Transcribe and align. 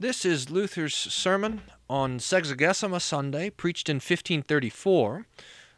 This 0.00 0.24
is 0.24 0.50
Luther's 0.50 0.92
sermon 0.92 1.62
on 1.88 2.18
Sexagesima 2.18 3.00
Sunday, 3.00 3.48
preached 3.48 3.88
in 3.88 3.96
1534. 3.96 5.24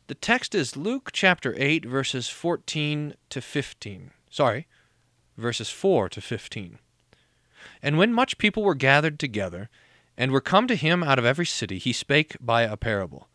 The 0.06 0.14
text 0.14 0.54
is 0.54 0.74
Luke 0.74 1.10
chapter 1.12 1.54
8, 1.58 1.84
verses 1.84 2.30
14 2.30 3.12
to 3.28 3.40
15. 3.42 4.12
Sorry, 4.30 4.66
verses 5.36 5.68
4 5.68 6.08
to 6.08 6.22
15. 6.22 6.78
And 7.82 7.98
when 7.98 8.14
much 8.14 8.38
people 8.38 8.62
were 8.62 8.74
gathered 8.74 9.18
together, 9.18 9.68
and 10.16 10.32
were 10.32 10.40
come 10.40 10.66
to 10.66 10.76
him 10.76 11.04
out 11.04 11.18
of 11.18 11.26
every 11.26 11.44
city, 11.44 11.76
he 11.76 11.92
spake 11.92 12.38
by 12.40 12.62
a 12.62 12.78
parable. 12.78 13.28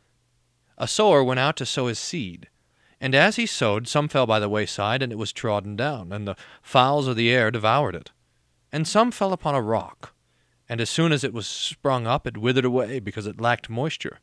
A 0.79 0.87
sower 0.87 1.23
went 1.23 1.39
out 1.39 1.57
to 1.57 1.65
sow 1.67 1.85
his 1.85 1.99
seed. 1.99 2.49
And 2.99 3.13
as 3.13 3.35
he 3.35 3.45
sowed, 3.45 3.87
some 3.87 4.07
fell 4.07 4.25
by 4.25 4.39
the 4.39 4.49
wayside, 4.49 5.03
and 5.03 5.11
it 5.11 5.19
was 5.19 5.31
trodden 5.31 5.75
down, 5.75 6.11
and 6.11 6.27
the 6.27 6.37
fowls 6.63 7.07
of 7.07 7.15
the 7.15 7.29
air 7.29 7.51
devoured 7.51 7.95
it. 7.95 8.09
And 8.71 8.87
some 8.87 9.11
fell 9.11 9.31
upon 9.31 9.53
a 9.53 9.61
rock 9.61 10.10
and 10.71 10.79
as 10.79 10.89
soon 10.89 11.11
as 11.11 11.25
it 11.25 11.33
was 11.33 11.47
sprung 11.47 12.07
up, 12.07 12.25
it 12.25 12.37
withered 12.37 12.63
away 12.63 13.01
because 13.01 13.27
it 13.27 13.41
lacked 13.41 13.69
moisture. 13.69 14.21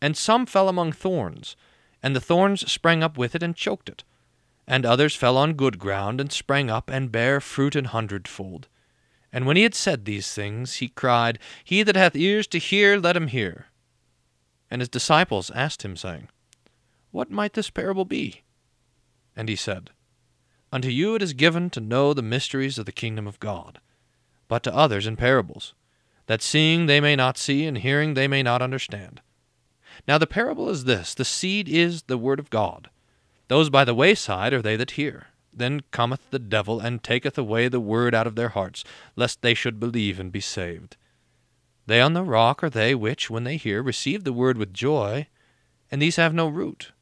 And 0.00 0.16
some 0.16 0.46
fell 0.46 0.68
among 0.68 0.92
thorns, 0.92 1.56
and 2.00 2.14
the 2.14 2.20
thorns 2.20 2.70
sprang 2.70 3.02
up 3.02 3.18
with 3.18 3.34
it 3.34 3.42
and 3.42 3.56
choked 3.56 3.88
it. 3.88 4.04
And 4.68 4.86
others 4.86 5.16
fell 5.16 5.36
on 5.36 5.54
good 5.54 5.80
ground, 5.80 6.20
and 6.20 6.30
sprang 6.30 6.70
up, 6.70 6.90
and 6.90 7.10
bare 7.10 7.40
fruit 7.40 7.74
an 7.74 7.86
hundredfold. 7.86 8.68
And 9.32 9.46
when 9.46 9.56
he 9.56 9.64
had 9.64 9.74
said 9.74 10.04
these 10.04 10.32
things, 10.32 10.76
he 10.76 10.86
cried, 10.86 11.40
He 11.64 11.82
that 11.82 11.96
hath 11.96 12.14
ears 12.14 12.46
to 12.46 12.58
hear, 12.58 12.96
let 12.96 13.16
him 13.16 13.26
hear. 13.26 13.66
And 14.70 14.80
his 14.80 14.88
disciples 14.88 15.50
asked 15.56 15.84
him, 15.84 15.96
saying, 15.96 16.28
What 17.10 17.32
might 17.32 17.54
this 17.54 17.68
parable 17.68 18.04
be? 18.04 18.42
And 19.34 19.48
he 19.48 19.56
said, 19.56 19.90
Unto 20.72 20.86
you 20.86 21.16
it 21.16 21.22
is 21.22 21.32
given 21.32 21.68
to 21.70 21.80
know 21.80 22.14
the 22.14 22.22
mysteries 22.22 22.78
of 22.78 22.86
the 22.86 22.92
kingdom 22.92 23.26
of 23.26 23.40
God, 23.40 23.80
but 24.46 24.62
to 24.62 24.72
others 24.72 25.04
in 25.04 25.16
parables 25.16 25.74
that 26.30 26.42
seeing 26.42 26.86
they 26.86 27.00
may 27.00 27.16
not 27.16 27.36
see, 27.36 27.64
and 27.66 27.78
hearing 27.78 28.14
they 28.14 28.28
may 28.28 28.40
not 28.40 28.62
understand. 28.62 29.20
Now 30.06 30.16
the 30.16 30.28
parable 30.28 30.70
is 30.70 30.84
this 30.84 31.12
The 31.12 31.24
seed 31.24 31.68
is 31.68 32.02
the 32.02 32.16
word 32.16 32.38
of 32.38 32.50
God. 32.50 32.88
Those 33.48 33.68
by 33.68 33.84
the 33.84 33.96
wayside 33.96 34.52
are 34.52 34.62
they 34.62 34.76
that 34.76 34.92
hear. 34.92 35.26
Then 35.52 35.80
cometh 35.90 36.20
the 36.30 36.38
devil, 36.38 36.78
and 36.78 37.02
taketh 37.02 37.36
away 37.36 37.66
the 37.66 37.80
word 37.80 38.14
out 38.14 38.28
of 38.28 38.36
their 38.36 38.50
hearts, 38.50 38.84
lest 39.16 39.42
they 39.42 39.54
should 39.54 39.80
believe 39.80 40.20
and 40.20 40.30
be 40.30 40.40
saved. 40.40 40.96
They 41.86 42.00
on 42.00 42.12
the 42.12 42.22
rock 42.22 42.62
are 42.62 42.70
they 42.70 42.94
which, 42.94 43.28
when 43.28 43.42
they 43.42 43.56
hear, 43.56 43.82
receive 43.82 44.22
the 44.22 44.32
word 44.32 44.56
with 44.56 44.72
joy, 44.72 45.26
and 45.90 46.00
these 46.00 46.14
have 46.14 46.32
no 46.32 46.46
root, 46.46 46.92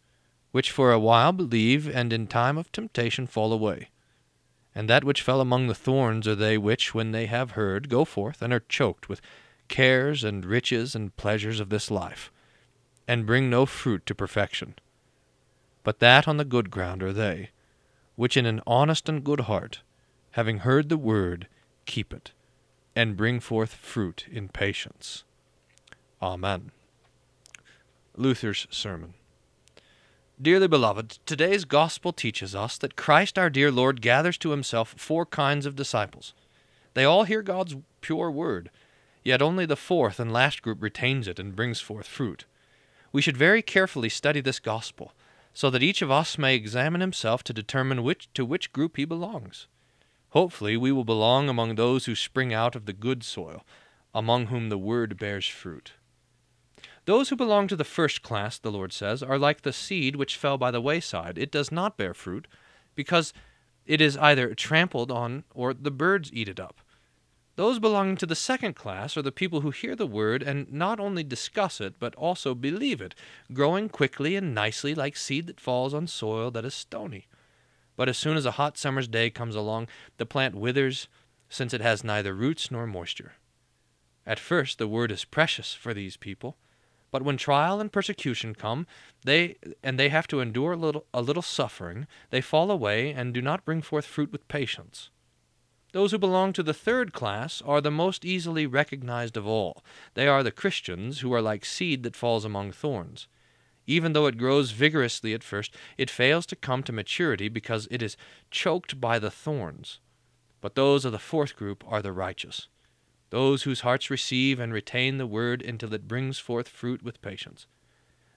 which 0.53 0.71
for 0.71 0.91
a 0.91 0.99
while 0.99 1.33
believe, 1.33 1.87
and 1.87 2.15
in 2.15 2.29
time 2.29 2.57
of 2.57 2.73
temptation 2.73 3.27
fall 3.27 3.53
away. 3.53 3.91
And 4.79 4.89
that 4.89 5.03
which 5.03 5.23
fell 5.23 5.41
among 5.41 5.67
the 5.67 5.75
thorns 5.75 6.29
are 6.29 6.37
they 6.37 6.57
which, 6.57 6.95
when 6.95 7.11
they 7.11 7.27
have 7.27 7.51
heard, 7.51 7.89
go 7.89 8.05
forth 8.05 8.41
and 8.41 8.53
are 8.53 8.63
choked 8.69 9.09
with 9.09 9.21
cares 9.67 10.23
and 10.23 10.45
riches 10.45 10.95
and 10.95 11.17
pleasures 11.17 11.59
of 11.59 11.69
this 11.69 11.91
life, 11.91 12.31
and 13.09 13.27
bring 13.27 13.51
no 13.51 13.67
fruit 13.67 14.07
to 14.07 14.15
perfection. 14.15 14.77
But 15.83 15.99
that 15.99 16.29
on 16.29 16.37
the 16.37 16.45
good 16.45 16.71
ground 16.71 17.03
are 17.03 17.13
they, 17.13 17.51
which 18.15 18.37
in 18.37 18.47
an 18.47 18.61
honest 18.69 19.09
and 19.09 19.25
good 19.25 19.41
heart, 19.41 19.81
having 20.31 20.59
heard 20.59 20.91
the 20.91 20.97
word, 20.97 21.49
keep 21.85 22.13
it, 22.13 22.31
and 22.95 23.17
bring 23.17 23.41
forth 23.41 23.75
fruit 23.75 24.27
in 24.31 24.49
patience. 24.49 25.25
Amen. 26.23 26.71
Luther's 28.15 28.69
Sermon. 28.71 29.15
Dearly 30.41 30.69
beloved, 30.69 31.19
today's 31.27 31.65
gospel 31.65 32.13
teaches 32.13 32.55
us 32.55 32.79
that 32.79 32.95
Christ 32.95 33.37
our 33.37 33.51
dear 33.51 33.73
Lord 33.73 34.01
gathers 34.01 34.39
to 34.39 34.51
himself 34.51 34.95
four 34.97 35.27
kinds 35.27 35.67
of 35.67 35.75
disciples. 35.75 36.33
They 36.95 37.05
all 37.05 37.25
hear 37.25 37.43
God's 37.43 37.75
pure 38.03 38.31
word, 38.31 38.71
yet 39.25 39.43
only 39.43 39.67
the 39.67 39.75
fourth 39.75 40.21
and 40.21 40.33
last 40.33 40.63
group 40.63 40.81
retains 40.81 41.27
it 41.27 41.41
and 41.41 41.57
brings 41.57 41.81
forth 41.81 42.07
fruit. 42.07 42.45
We 43.11 43.21
should 43.21 43.37
very 43.37 43.63
carefully 43.63 44.09
study 44.09 44.41
this 44.41 44.61
gospel, 44.61 45.13
so 45.53 45.71
that 45.71 45.83
each 45.83 46.03
of 46.03 46.11
us 46.13 46.39
may 46.39 46.55
examine 46.55 47.01
himself 47.01 47.43
to 47.43 47.53
determine 47.53 48.05
which 48.05 48.33
to 48.35 48.45
which 48.45 48.73
group 48.73 48.97
he 48.97 49.05
belongs. 49.05 49.67
Hopefully, 50.31 50.77
we 50.77 50.93
will 50.93 51.05
belong 51.05 51.49
among 51.49 51.75
those 51.75 52.05
who 52.05 52.15
spring 52.15 52.55
out 52.55 52.77
of 52.77 52.87
the 52.87 52.93
good 52.93 53.25
soil, 53.25 53.65
among 54.15 54.47
whom 54.47 54.69
the 54.69 54.79
word 54.79 55.19
bears 55.19 55.49
fruit. 55.49 55.95
Those 57.09 57.31
who 57.31 57.37
belong 57.37 57.69
to 57.69 57.75
the 57.77 57.85
first 57.85 58.21
class, 58.21 58.59
the 58.59 58.71
Lord 58.71 58.93
says, 58.93 59.23
are 59.23 59.39
like 59.39 59.63
the 59.63 59.73
seed 59.73 60.15
which 60.15 60.37
fell 60.37 60.59
by 60.59 60.71
the 60.71 60.79
wayside. 60.79 61.39
It 61.39 61.51
does 61.51 61.73
not 61.73 61.97
bear 61.97 62.13
fruit, 62.13 62.47
because 62.95 63.33
it 63.87 64.03
is 64.03 64.19
either 64.19 64.55
trampled 64.55 65.11
on 65.11 65.45
or 65.55 65.73
the 65.73 65.91
birds 65.91 66.31
eat 66.35 66.51
it 66.51 66.61
up. 66.61 66.83
Those 67.57 67.79
belonging 67.79 68.19
to 68.19 68.27
the 68.27 68.35
second 68.35 68.77
class 68.77 69.17
are 69.17 69.23
the 69.23 69.33
people 69.33 69.63
who 69.63 69.71
hear 69.71 69.97
the 69.97 70.07
word 70.07 70.43
and 70.43 70.71
not 70.71 71.01
only 71.01 71.25
discuss 71.25 71.81
it, 71.81 71.95
but 71.99 72.15
also 72.17 72.55
believe 72.55 73.01
it, 73.01 73.15
growing 73.55 73.89
quickly 73.89 74.37
and 74.37 74.55
nicely 74.55 74.95
like 74.95 75.17
seed 75.17 75.47
that 75.47 75.61
falls 75.61 75.95
on 75.95 76.09
soil 76.09 76.51
that 76.51 76.67
is 76.67 76.75
stony. 76.75 77.27
But 77.97 78.11
as 78.11 78.19
soon 78.19 78.37
as 78.37 78.45
a 78.45 78.61
hot 78.61 78.77
summer's 78.77 79.09
day 79.09 79.31
comes 79.31 79.55
along, 79.55 79.89
the 80.19 80.27
plant 80.27 80.57
withers, 80.57 81.09
since 81.49 81.73
it 81.73 81.81
has 81.81 82.05
neither 82.05 82.35
roots 82.35 82.71
nor 82.71 82.87
moisture. 82.87 83.33
At 84.27 84.39
first, 84.39 84.77
the 84.77 84.87
word 84.87 85.11
is 85.11 85.25
precious 85.25 85.73
for 85.73 85.95
these 85.95 86.19
people 86.19 86.59
but 87.11 87.23
when 87.23 87.37
trial 87.37 87.81
and 87.81 87.93
persecution 87.93 88.55
come, 88.55 88.87
they 89.25 89.57
and 89.83 89.99
they 89.99 90.09
have 90.09 90.27
to 90.29 90.41
endure 90.41 90.73
a 90.73 90.77
little, 90.77 91.07
a 91.15 91.23
little 91.23 91.43
suffering, 91.43 92.07
they 92.31 92.41
fall 92.41 92.71
away 92.71 93.11
and 93.11 93.33
do 93.33 93.41
not 93.41 93.65
bring 93.65 93.83
forth 93.83 94.05
fruit 94.05 94.31
with 94.31 94.49
patience. 94.49 95.11
Those 95.93 96.11
who 96.11 96.19
belong 96.19 96.53
to 96.53 96.63
the 96.63 96.75
third 96.75 97.15
class 97.15 97.63
are 97.63 97.81
the 97.81 97.91
most 97.91 98.25
easily 98.25 98.67
recognized 98.67 99.39
of 99.39 99.47
all. 99.47 99.83
They 100.15 100.29
are 100.29 100.43
the 100.43 100.51
Christians 100.51 101.21
who 101.21 101.33
are 101.33 101.41
like 101.41 101.65
seed 101.65 102.03
that 102.03 102.17
falls 102.17 102.45
among 102.45 102.73
thorns. 102.73 103.27
Even 103.87 104.13
though 104.13 104.27
it 104.27 104.37
grows 104.37 104.73
vigorously 104.73 105.33
at 105.33 105.43
first, 105.43 105.75
it 105.97 106.11
fails 106.11 106.45
to 106.47 106.57
come 106.57 106.83
to 106.83 106.93
maturity 106.93 107.49
because 107.49 107.89
it 107.91 108.03
is 108.03 108.19
choked 108.51 109.01
by 109.01 109.19
the 109.19 109.31
thorns. 109.31 109.99
But 110.61 110.75
those 110.75 111.07
of 111.07 111.13
the 111.13 111.19
fourth 111.19 111.57
group 111.57 111.83
are 111.89 112.03
the 112.03 112.13
righteous 112.13 112.69
those 113.31 113.63
whose 113.65 113.81
hearts 113.81 114.11
receive 114.11 114.59
and 114.59 114.73
retain 114.73 115.19
the 115.19 115.27
word 115.27 115.63
until 115.63 115.93
it 115.93 116.09
brings 116.09 116.39
forth 116.39 116.69
fruit 116.69 117.03
with 117.03 117.23
patience. 117.23 117.67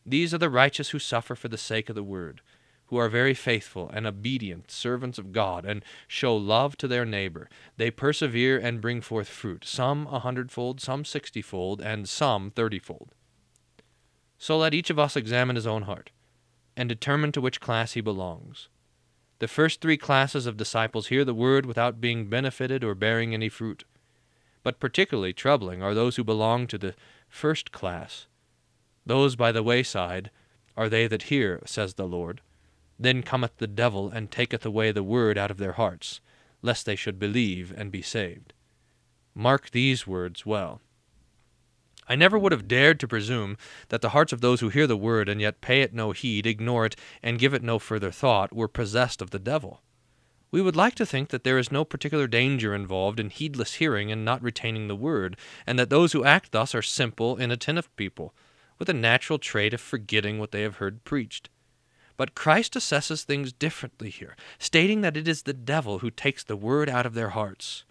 These 0.06 0.34
are 0.34 0.40
the 0.40 0.50
righteous 0.50 0.90
who 0.90 1.00
suffer 1.00 1.36
for 1.36 1.48
the 1.48 1.58
sake 1.58 1.90
of 1.90 1.96
the 1.96 2.04
word, 2.04 2.42
who 2.88 2.98
are 2.98 3.08
very 3.08 3.34
faithful 3.34 3.90
and 3.94 4.06
obedient 4.06 4.70
servants 4.70 5.18
of 5.18 5.32
God, 5.32 5.66
and 5.66 5.86
show 6.08 6.36
love 6.36 6.76
to 6.78 6.88
their 6.88 7.06
neighbor. 7.06 7.50
They 7.78 7.90
persevere 7.92 8.58
and 8.58 8.82
bring 8.82 9.00
forth 9.00 9.30
fruit, 9.30 9.64
some 9.66 10.08
a 10.08 10.20
hundredfold, 10.20 10.82
some 10.82 11.06
sixtyfold, 11.06 11.80
and 11.80 12.10
some 12.10 12.52
thirtyfold. 12.52 13.10
So 14.38 14.58
let 14.58 14.74
each 14.74 14.90
of 14.90 15.00
us 15.00 15.16
examine 15.16 15.56
his 15.56 15.68
own 15.68 15.84
heart, 15.84 16.12
and 16.76 16.90
determine 16.90 17.32
to 17.34 17.42
which 17.42 17.62
class 17.62 17.94
he 17.94 18.02
belongs. 18.02 18.68
The 19.40 19.48
first 19.48 19.82
three 19.82 19.98
classes 19.98 20.46
of 20.46 20.58
disciples 20.58 21.08
hear 21.08 21.24
the 21.24 21.34
word 21.34 21.66
without 21.66 22.02
being 22.02 22.28
benefited 22.28 22.84
or 22.84 22.94
bearing 22.94 23.34
any 23.34 23.50
fruit 23.50 23.86
but 24.64 24.80
particularly 24.80 25.34
troubling 25.34 25.82
are 25.82 25.94
those 25.94 26.16
who 26.16 26.24
belong 26.24 26.68
to 26.68 26.78
the 26.78 26.96
first 27.30 27.72
class. 27.72 28.28
Those 29.06 29.36
by 29.36 29.52
the 29.52 29.64
wayside 29.64 30.30
are 30.78 30.90
they 30.90 31.08
that 31.08 31.24
hear, 31.24 31.62
says 31.66 31.96
the 31.96 32.08
Lord. 32.08 32.42
Then 33.00 33.24
cometh 33.24 33.58
the 33.58 33.68
devil 33.68 34.10
and 34.10 34.30
taketh 34.30 34.66
away 34.66 34.92
the 34.92 35.04
word 35.04 35.38
out 35.38 35.52
of 35.52 35.58
their 35.58 35.74
hearts, 35.74 36.22
lest 36.62 36.86
they 36.86 36.96
should 36.96 37.18
believe 37.18 37.74
and 37.76 37.92
be 37.92 38.02
saved. 38.02 38.54
Mark 39.34 39.72
these 39.72 40.06
words 40.06 40.46
well. 40.46 40.82
I 42.08 42.16
never 42.16 42.38
would 42.38 42.52
have 42.52 42.68
dared 42.68 43.00
to 43.00 43.08
presume 43.08 43.58
that 43.90 44.02
the 44.02 44.10
hearts 44.10 44.34
of 44.34 44.42
those 44.42 44.60
who 44.60 44.70
hear 44.70 44.86
the 44.86 44.98
word 44.98 45.30
and 45.30 45.40
yet 45.40 45.62
pay 45.62 45.82
it 45.82 45.94
no 45.94 46.12
heed, 46.12 46.46
ignore 46.46 46.86
it, 46.86 46.96
and 47.24 47.40
give 47.40 47.54
it 47.54 47.64
no 47.64 47.80
further 47.80 48.12
thought, 48.12 48.54
were 48.54 48.68
possessed 48.68 49.22
of 49.22 49.30
the 49.30 49.40
devil. 49.40 49.82
We 50.52 50.62
would 50.62 50.76
like 50.76 50.96
to 50.96 51.06
think 51.06 51.30
that 51.30 51.46
there 51.46 51.58
is 51.58 51.72
no 51.72 51.86
particular 51.86 52.28
danger 52.28 52.76
involved 52.76 53.22
in 53.22 53.30
heedless 53.30 53.76
hearing 53.76 54.12
and 54.12 54.26
not 54.26 54.44
retaining 54.44 54.90
the 54.90 54.96
word, 54.98 55.38
and 55.66 55.80
that 55.80 55.90
those 55.90 56.12
who 56.12 56.26
act 56.26 56.52
thus 56.52 56.76
are 56.76 56.82
simple, 56.82 57.38
inattentive 57.38 57.96
people, 57.96 58.34
with 58.78 58.90
a 58.90 58.94
natural 58.94 59.40
trait 59.40 59.74
of 59.74 59.80
forgetting 59.80 60.40
what 60.40 60.52
they 60.52 60.64
have 60.64 60.76
heard 60.76 61.06
preached. 61.06 61.50
But 62.18 62.36
Christ 62.36 62.74
assesses 62.74 63.24
things 63.24 63.54
differently 63.54 64.10
here, 64.10 64.36
stating 64.60 65.00
that 65.02 65.16
it 65.16 65.26
is 65.26 65.44
the 65.44 65.54
devil 65.54 66.00
who 66.00 66.12
takes 66.12 66.44
the 66.44 66.58
word 66.58 66.90
out 66.90 67.06
of 67.06 67.14
their 67.14 67.30
hearts. 67.30 67.86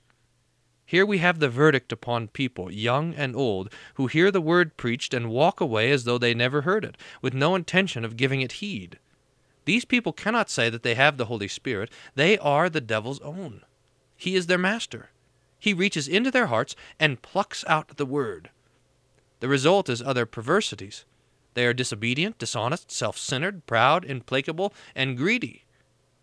Here 0.85 1.07
we 1.07 1.19
have 1.19 1.39
the 1.39 1.49
verdict 1.49 1.93
upon 1.93 2.29
people, 2.29 2.71
young 2.71 3.15
and 3.15 3.35
old, 3.35 3.73
who 3.95 4.07
hear 4.07 4.31
the 4.31 4.41
word 4.41 4.77
preached 4.77 5.15
and 5.15 5.31
walk 5.31 5.61
away 5.63 5.91
as 5.91 6.05
though 6.05 6.19
they 6.19 6.35
never 6.35 6.63
heard 6.63 6.85
it, 6.85 6.99
with 7.23 7.33
no 7.33 7.55
intention 7.55 8.05
of 8.05 8.19
giving 8.19 8.43
it 8.43 8.53
heed. 8.53 8.99
These 9.71 9.85
people 9.85 10.13
cannot 10.13 10.51
say 10.51 10.69
that 10.69 10.83
they 10.83 10.97
have 10.97 11.17
the 11.17 11.27
Holy 11.27 11.47
Spirit. 11.47 11.93
They 12.17 12.37
are 12.39 12.69
the 12.69 12.81
devil's 12.81 13.21
own. 13.21 13.63
He 14.17 14.35
is 14.35 14.49
their 14.49 14.59
master. 14.59 15.11
He 15.61 15.73
reaches 15.73 16.09
into 16.09 16.33
their 16.33 16.49
hearts 16.49 16.75
and 16.99 17.23
plucks 17.23 17.65
out 17.69 17.97
the 17.97 18.05
word. 18.05 18.51
The 19.39 19.47
result 19.47 19.89
is 19.89 20.03
other 20.03 20.27
perversities. 20.27 21.05
They 21.55 21.67
are 21.67 21.73
disobedient, 21.73 22.37
dishonest, 22.37 22.91
self 22.91 23.17
centered, 23.17 23.65
proud, 23.65 24.05
implacable, 24.05 24.75
and 24.97 25.17
greedy. 25.17 25.67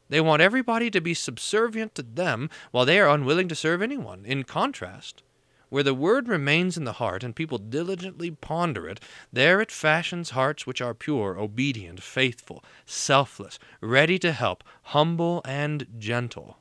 They 0.09 0.19
want 0.19 0.41
everybody 0.41 0.91
to 0.91 0.99
be 0.99 1.13
subservient 1.13 1.95
to 1.95 2.03
them 2.03 2.49
while 2.71 2.83
they 2.83 2.99
are 2.99 3.07
unwilling 3.07 3.47
to 3.47 3.55
serve 3.55 3.81
anyone. 3.81 4.25
In 4.25 4.43
contrast, 4.43 5.23
Where 5.69 5.83
the 5.83 5.93
word 5.93 6.29
remains 6.29 6.77
in 6.77 6.85
the 6.85 6.93
heart 6.93 7.23
and 7.23 7.35
people 7.35 7.57
diligently 7.57 8.31
ponder 8.31 8.87
it, 8.87 9.01
there 9.33 9.59
it 9.59 9.71
fashions 9.71 10.29
hearts 10.29 10.65
which 10.65 10.81
are 10.81 10.93
pure, 10.93 11.37
obedient, 11.37 12.01
faithful, 12.01 12.63
selfless, 12.85 13.59
ready 13.81 14.17
to 14.19 14.31
help, 14.31 14.63
humble, 14.83 15.41
and 15.43 15.85
gentle. 15.97 16.59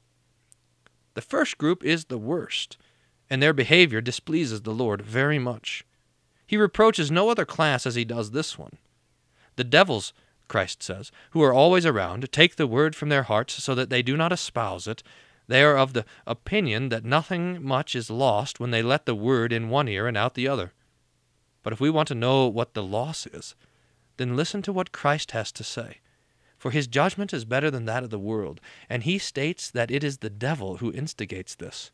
The 1.15 1.23
first 1.23 1.57
group 1.57 1.85
is 1.85 2.07
the 2.07 2.19
worst, 2.19 2.77
and 3.31 3.41
their 3.41 3.53
behavior 3.53 4.01
displeases 4.01 4.63
the 4.63 4.75
Lord 4.75 5.03
very 5.03 5.39
much. 5.39 5.85
He 6.47 6.57
reproaches 6.57 7.11
no 7.11 7.29
other 7.29 7.45
class 7.45 7.87
as 7.87 7.95
he 7.95 8.05
does 8.05 8.33
this 8.33 8.59
one. 8.59 8.77
The 9.55 9.65
devils, 9.65 10.13
Christ 10.49 10.83
says, 10.83 11.11
who 11.31 11.43
are 11.43 11.53
always 11.53 11.87
around, 11.87 12.31
take 12.33 12.57
the 12.57 12.67
word 12.67 12.95
from 12.95 13.09
their 13.09 13.25
hearts 13.25 13.63
so 13.63 13.75
that 13.75 13.89
they 13.89 14.03
do 14.03 14.17
not 14.17 14.33
espouse 14.33 14.87
it, 14.87 15.03
they 15.49 15.63
are 15.63 15.77
of 15.77 15.93
the 15.93 16.05
opinion 16.27 16.89
that 16.89 17.05
nothing 17.05 17.63
much 17.63 17.95
is 17.95 18.11
lost 18.11 18.59
when 18.59 18.71
they 18.71 18.83
let 18.83 19.07
the 19.07 19.15
word 19.15 19.53
in 19.53 19.69
one 19.69 19.89
ear 19.89 20.07
and 20.07 20.17
out 20.17 20.35
the 20.35 20.49
other. 20.49 20.73
But 21.63 21.73
if 21.73 21.81
we 21.81 21.91
want 21.91 22.09
to 22.09 22.15
know 22.15 22.47
what 22.47 22.75
the 22.75 22.83
loss 22.83 23.27
is, 23.27 23.55
then 24.17 24.37
listen 24.37 24.63
to 24.63 24.73
what 24.73 24.93
Christ 24.93 25.33
has 25.33 25.53
to 25.53 25.65
say. 25.65 26.01
For 26.57 26.71
his 26.71 26.87
judgment 26.87 27.33
is 27.33 27.45
better 27.45 27.71
than 27.71 27.85
that 27.85 28.03
of 28.03 28.11
the 28.11 28.19
world, 28.19 28.61
and 28.89 29.03
he 29.03 29.19
states 29.19 29.71
that 29.71 29.91
it 29.91 30.03
is 30.03 30.19
the 30.19 30.31
devil 30.31 30.79
who 30.79 30.93
instigates 30.93 31.55
this. 31.55 31.91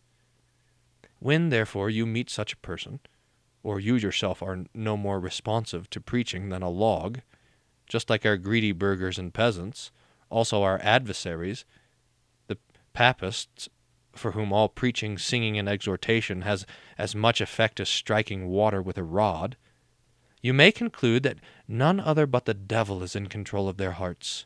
When, 1.19 1.49
therefore, 1.51 1.91
you 1.91 2.07
meet 2.07 2.31
such 2.31 2.53
a 2.53 2.59
person, 2.59 3.01
or 3.63 3.81
you 3.81 3.97
yourself 3.97 4.43
are 4.43 4.65
no 4.75 4.97
more 4.97 5.21
responsive 5.21 5.91
to 5.91 6.01
preaching 6.01 6.49
than 6.49 6.63
a 6.63 6.71
log, 6.71 7.21
just 7.89 8.09
like 8.09 8.25
our 8.25 8.37
greedy 8.37 8.73
burghers 8.73 9.19
and 9.19 9.35
peasants, 9.35 9.91
also 10.31 10.63
our 10.63 10.81
adversaries, 10.83 11.65
papists, 12.93 13.69
for 14.13 14.33
whom 14.33 14.53
all 14.53 14.69
preaching, 14.69 15.19
singing, 15.19 15.59
and 15.59 15.69
exhortation 15.69 16.43
has 16.43 16.67
as 16.99 17.15
much 17.15 17.41
effect 17.41 17.81
as 17.81 17.89
striking 17.89 18.49
water 18.49 18.83
with 18.83 18.99
a 18.99 19.03
rod, 19.03 19.57
you 20.43 20.53
may 20.53 20.73
conclude 20.73 21.23
that 21.23 21.39
none 21.69 22.01
other 22.01 22.27
but 22.27 22.45
the 22.45 22.55
devil 22.55 23.03
is 23.03 23.17
in 23.17 23.29
control 23.29 23.69
of 23.69 23.77
their 23.77 23.93
hearts. 23.93 24.45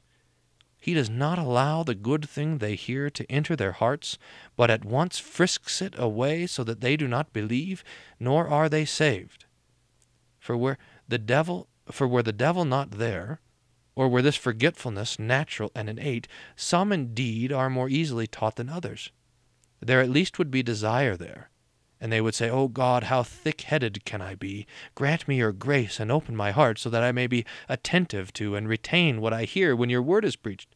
He 0.78 0.94
does 0.94 1.10
not 1.10 1.38
allow 1.38 1.82
the 1.82 1.94
good 1.94 2.28
thing 2.28 2.58
they 2.58 2.76
hear 2.76 3.10
to 3.10 3.31
enter 3.32 3.56
their 3.56 3.72
hearts, 3.72 4.19
but 4.56 4.70
at 4.70 4.84
once 4.84 5.19
frisks 5.19 5.82
it 5.82 5.94
away 5.99 6.46
so 6.46 6.62
that 6.64 6.81
they 6.81 6.96
do 6.96 7.08
not 7.08 7.32
believe, 7.32 7.82
nor 8.20 8.46
are 8.46 8.69
they 8.69 8.84
saved. 8.84 9.46
For 10.38 10.56
where 10.56 10.78
the 11.08 11.19
devil 11.19 11.69
for 11.90 12.06
were 12.06 12.22
the 12.22 12.32
devil 12.32 12.64
not 12.64 12.92
there, 12.92 13.40
or 13.96 14.08
were 14.08 14.22
this 14.22 14.37
forgetfulness 14.37 15.19
natural 15.19 15.72
and 15.75 15.88
innate, 15.88 16.28
some 16.54 16.93
indeed 16.93 17.50
are 17.50 17.70
more 17.70 17.88
easily 17.88 18.26
taught 18.26 18.56
than 18.56 18.69
others. 18.69 19.10
There 19.81 20.00
at 20.00 20.10
least 20.10 20.38
would 20.38 20.50
be 20.50 20.62
desire 20.62 21.16
there, 21.16 21.50
and 22.00 22.12
they 22.12 22.20
would 22.20 22.34
say, 22.34 22.50
O 22.50 22.69
God, 22.69 23.04
how 23.04 23.22
thick 23.22 23.62
headed 23.62 24.04
can 24.04 24.20
I 24.20 24.34
be? 24.34 24.66
Grant 24.94 25.26
me 25.26 25.38
your 25.38 25.52
grace 25.52 25.98
and 25.98 26.12
open 26.12 26.37
my 26.37 26.50
heart 26.50 26.78
so 26.78 26.90
that 26.90 27.02
I 27.02 27.10
may 27.10 27.26
be 27.26 27.46
attentive 27.69 28.32
to 28.34 28.54
and 28.54 28.69
retain 28.69 29.20
what 29.20 29.32
I 29.32 29.44
hear 29.44 29.75
when 29.75 29.90
your 29.90 30.02
word 30.02 30.25
is 30.25 30.37
preached. 30.37 30.69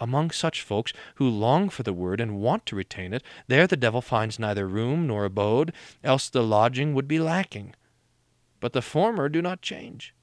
Among 0.00 0.30
such 0.30 0.62
folks 0.62 0.92
who 1.16 1.28
long 1.28 1.68
for 1.68 1.82
the 1.82 1.92
word 1.92 2.20
and 2.20 2.40
want 2.40 2.66
to 2.66 2.76
retain 2.76 3.12
it, 3.12 3.24
there 3.48 3.66
the 3.66 3.76
devil 3.76 4.00
finds 4.00 4.38
neither 4.38 4.68
room 4.68 5.08
nor 5.08 5.24
abode, 5.24 5.72
else 6.04 6.28
the 6.28 6.44
lodging 6.44 6.94
would 6.94 7.08
be 7.08 7.18
lacking. 7.18 7.74
But 8.60 8.74
the 8.74 8.82
former 8.82 9.28
do 9.28 9.42
not 9.42 9.60
change. 9.60 10.14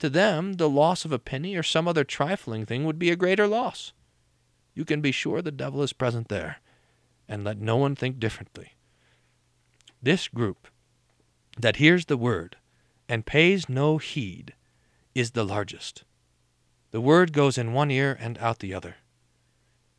To 0.00 0.08
them, 0.08 0.54
the 0.54 0.68
loss 0.68 1.04
of 1.04 1.12
a 1.12 1.18
penny 1.18 1.54
or 1.56 1.62
some 1.62 1.86
other 1.86 2.04
trifling 2.04 2.64
thing 2.64 2.84
would 2.84 2.98
be 2.98 3.10
a 3.10 3.16
greater 3.16 3.46
loss. 3.46 3.92
You 4.74 4.86
can 4.86 5.02
be 5.02 5.12
sure 5.12 5.42
the 5.42 5.52
devil 5.52 5.82
is 5.82 5.92
present 5.92 6.28
there, 6.28 6.56
and 7.28 7.44
let 7.44 7.60
no 7.60 7.76
one 7.76 7.94
think 7.94 8.18
differently. 8.18 8.76
This 10.02 10.26
group 10.26 10.68
that 11.58 11.76
hears 11.76 12.06
the 12.06 12.16
word 12.16 12.56
and 13.10 13.26
pays 13.26 13.68
no 13.68 13.98
heed 13.98 14.54
is 15.14 15.32
the 15.32 15.44
largest. 15.44 16.04
The 16.92 17.00
word 17.00 17.34
goes 17.34 17.58
in 17.58 17.74
one 17.74 17.90
ear 17.90 18.16
and 18.18 18.38
out 18.38 18.60
the 18.60 18.72
other. 18.72 18.96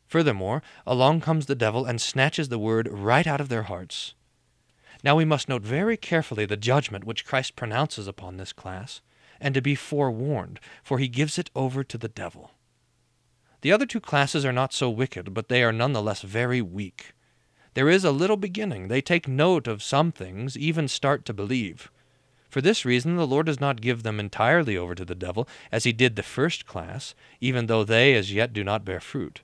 Furthermore, 0.08 0.62
along 0.84 1.20
comes 1.20 1.46
the 1.46 1.54
devil 1.54 1.86
and 1.86 2.00
snatches 2.00 2.48
the 2.48 2.58
word 2.58 2.88
right 2.90 3.26
out 3.26 3.40
of 3.40 3.48
their 3.48 3.64
hearts. 3.64 4.14
Now 5.04 5.14
we 5.14 5.24
must 5.24 5.48
note 5.48 5.62
very 5.62 5.96
carefully 5.96 6.44
the 6.44 6.56
judgment 6.56 7.04
which 7.04 7.24
Christ 7.24 7.54
pronounces 7.54 8.08
upon 8.08 8.36
this 8.36 8.52
class 8.52 9.00
and 9.42 9.52
to 9.54 9.60
be 9.60 9.74
forewarned, 9.74 10.60
for 10.82 10.98
he 10.98 11.08
gives 11.08 11.36
it 11.36 11.50
over 11.54 11.84
to 11.84 11.98
the 11.98 12.08
devil. 12.08 12.52
The 13.60 13.72
other 13.72 13.84
two 13.84 14.00
classes 14.00 14.44
are 14.44 14.52
not 14.52 14.72
so 14.72 14.88
wicked, 14.88 15.34
but 15.34 15.48
they 15.48 15.62
are 15.62 15.72
none 15.72 15.92
the 15.92 16.02
less 16.02 16.22
very 16.22 16.62
weak. 16.62 17.12
There 17.74 17.88
is 17.88 18.04
a 18.04 18.10
little 18.10 18.36
beginning. 18.36 18.88
They 18.88 19.00
take 19.00 19.28
note 19.28 19.66
of 19.66 19.82
some 19.82 20.12
things, 20.12 20.56
even 20.56 20.88
start 20.88 21.24
to 21.26 21.34
believe. 21.34 21.90
For 22.48 22.60
this 22.60 22.84
reason, 22.84 23.16
the 23.16 23.26
Lord 23.26 23.46
does 23.46 23.60
not 23.60 23.80
give 23.80 24.02
them 24.02 24.20
entirely 24.20 24.76
over 24.76 24.94
to 24.94 25.04
the 25.04 25.14
devil, 25.14 25.48
as 25.70 25.84
he 25.84 25.92
did 25.92 26.16
the 26.16 26.22
first 26.22 26.66
class, 26.66 27.14
even 27.40 27.66
though 27.66 27.82
they 27.82 28.14
as 28.14 28.32
yet 28.32 28.52
do 28.52 28.62
not 28.62 28.84
bear 28.84 29.00
fruit. 29.00 29.42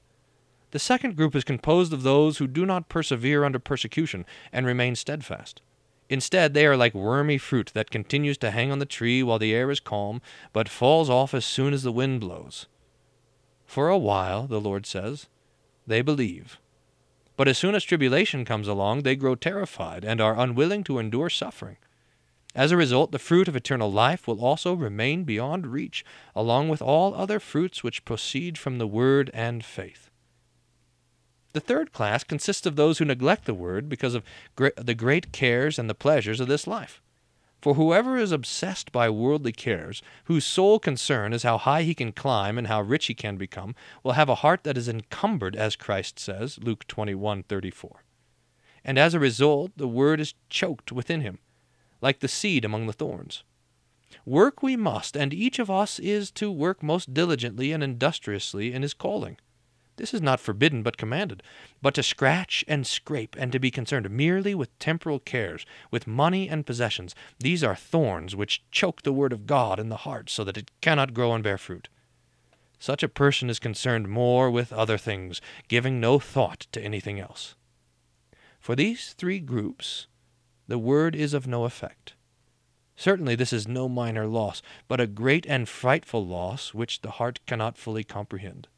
The 0.72 0.78
second 0.78 1.16
group 1.16 1.34
is 1.34 1.44
composed 1.44 1.92
of 1.92 2.02
those 2.02 2.36
who 2.36 2.46
do 2.46 2.66
not 2.66 2.90
persevere 2.90 3.44
under 3.44 3.58
persecution 3.58 4.26
and 4.52 4.66
remain 4.66 4.94
steadfast. 4.94 5.62
Instead, 6.08 6.54
they 6.54 6.66
are 6.66 6.76
like 6.76 6.94
wormy 6.94 7.38
fruit 7.38 7.70
that 7.74 7.90
continues 7.90 8.38
to 8.38 8.50
hang 8.50 8.72
on 8.72 8.78
the 8.78 8.86
tree 8.86 9.22
while 9.22 9.38
the 9.38 9.54
air 9.54 9.70
is 9.70 9.80
calm, 9.80 10.22
but 10.52 10.68
falls 10.68 11.10
off 11.10 11.34
as 11.34 11.44
soon 11.44 11.74
as 11.74 11.82
the 11.82 11.92
wind 11.92 12.20
blows. 12.20 12.66
For 13.66 13.88
a 13.88 13.98
while, 13.98 14.46
the 14.46 14.60
Lord 14.60 14.86
says, 14.86 15.26
they 15.86 16.00
believe. 16.02 16.58
But 17.36 17.48
as 17.48 17.58
soon 17.58 17.74
as 17.74 17.84
tribulation 17.84 18.44
comes 18.44 18.66
along, 18.66 19.02
they 19.02 19.16
grow 19.16 19.34
terrified 19.34 20.04
and 20.04 20.20
are 20.20 20.38
unwilling 20.38 20.84
to 20.84 20.98
endure 20.98 21.30
suffering. 21.30 21.76
As 22.54 22.72
a 22.72 22.76
result, 22.76 23.12
the 23.12 23.18
fruit 23.18 23.46
of 23.46 23.54
eternal 23.54 23.92
life 23.92 24.26
will 24.26 24.44
also 24.44 24.72
remain 24.72 25.24
beyond 25.24 25.66
reach, 25.66 26.04
along 26.34 26.68
with 26.68 26.82
all 26.82 27.14
other 27.14 27.38
fruits 27.38 27.84
which 27.84 28.04
proceed 28.04 28.58
from 28.58 28.78
the 28.78 28.86
Word 28.86 29.30
and 29.32 29.64
faith. 29.64 30.07
The 31.58 31.64
third 31.74 31.92
class 31.92 32.22
consists 32.22 32.66
of 32.66 32.76
those 32.76 32.98
who 32.98 33.04
neglect 33.04 33.44
the 33.44 33.52
word 33.52 33.88
because 33.88 34.14
of 34.14 34.22
the 34.54 34.94
great 34.94 35.32
cares 35.32 35.76
and 35.76 35.90
the 35.90 35.94
pleasures 35.94 36.38
of 36.38 36.46
this 36.46 36.68
life. 36.68 37.02
For 37.60 37.74
whoever 37.74 38.16
is 38.16 38.30
obsessed 38.30 38.92
by 38.92 39.10
worldly 39.10 39.50
cares, 39.50 40.00
whose 40.26 40.46
sole 40.46 40.78
concern 40.78 41.32
is 41.32 41.42
how 41.42 41.58
high 41.58 41.82
he 41.82 41.96
can 41.96 42.12
climb 42.12 42.58
and 42.58 42.68
how 42.68 42.80
rich 42.80 43.06
he 43.06 43.14
can 43.14 43.36
become, 43.36 43.74
will 44.04 44.12
have 44.12 44.28
a 44.28 44.36
heart 44.36 44.62
that 44.62 44.78
is 44.78 44.88
encumbered, 44.88 45.56
as 45.56 45.74
Christ 45.74 46.20
says, 46.20 46.60
Luke 46.62 46.86
21:34. 46.86 48.04
And 48.84 48.96
as 48.96 49.12
a 49.12 49.18
result, 49.18 49.72
the 49.76 49.88
word 49.88 50.20
is 50.20 50.34
choked 50.48 50.92
within 50.92 51.22
him, 51.22 51.40
like 52.00 52.20
the 52.20 52.28
seed 52.28 52.64
among 52.64 52.86
the 52.86 52.92
thorns. 52.92 53.42
Work 54.24 54.62
we 54.62 54.76
must, 54.76 55.16
and 55.16 55.34
each 55.34 55.58
of 55.58 55.72
us 55.72 55.98
is 55.98 56.30
to 56.38 56.52
work 56.52 56.84
most 56.84 57.12
diligently 57.12 57.72
and 57.72 57.82
industriously 57.82 58.72
in 58.72 58.82
his 58.82 58.94
calling. 58.94 59.38
This 59.98 60.14
is 60.14 60.22
not 60.22 60.38
forbidden 60.38 60.84
but 60.84 60.96
commanded, 60.96 61.42
but 61.82 61.92
to 61.94 62.04
scratch 62.04 62.64
and 62.68 62.86
scrape 62.86 63.34
and 63.36 63.50
to 63.50 63.58
be 63.58 63.72
concerned 63.72 64.08
merely 64.08 64.54
with 64.54 64.78
temporal 64.78 65.18
cares, 65.18 65.66
with 65.90 66.06
money 66.06 66.48
and 66.48 66.64
possessions, 66.64 67.16
these 67.40 67.64
are 67.64 67.74
thorns 67.74 68.36
which 68.36 68.62
choke 68.70 69.02
the 69.02 69.12
word 69.12 69.32
of 69.32 69.44
God 69.44 69.80
in 69.80 69.88
the 69.88 70.04
heart 70.06 70.30
so 70.30 70.44
that 70.44 70.56
it 70.56 70.70
cannot 70.80 71.14
grow 71.14 71.34
and 71.34 71.42
bear 71.42 71.58
fruit. 71.58 71.88
Such 72.78 73.02
a 73.02 73.08
person 73.08 73.50
is 73.50 73.58
concerned 73.58 74.08
more 74.08 74.52
with 74.52 74.72
other 74.72 74.98
things, 74.98 75.40
giving 75.66 75.98
no 75.98 76.20
thought 76.20 76.68
to 76.70 76.80
anything 76.80 77.18
else. 77.18 77.56
For 78.60 78.76
these 78.76 79.14
three 79.14 79.40
groups, 79.40 80.06
the 80.68 80.78
word 80.78 81.16
is 81.16 81.34
of 81.34 81.48
no 81.48 81.64
effect. 81.64 82.14
Certainly 82.94 83.34
this 83.34 83.52
is 83.52 83.66
no 83.66 83.88
minor 83.88 84.28
loss, 84.28 84.62
but 84.86 85.00
a 85.00 85.08
great 85.08 85.44
and 85.46 85.68
frightful 85.68 86.24
loss 86.24 86.72
which 86.72 87.00
the 87.00 87.12
heart 87.12 87.40
cannot 87.46 87.76
fully 87.76 88.04
comprehend. 88.04 88.68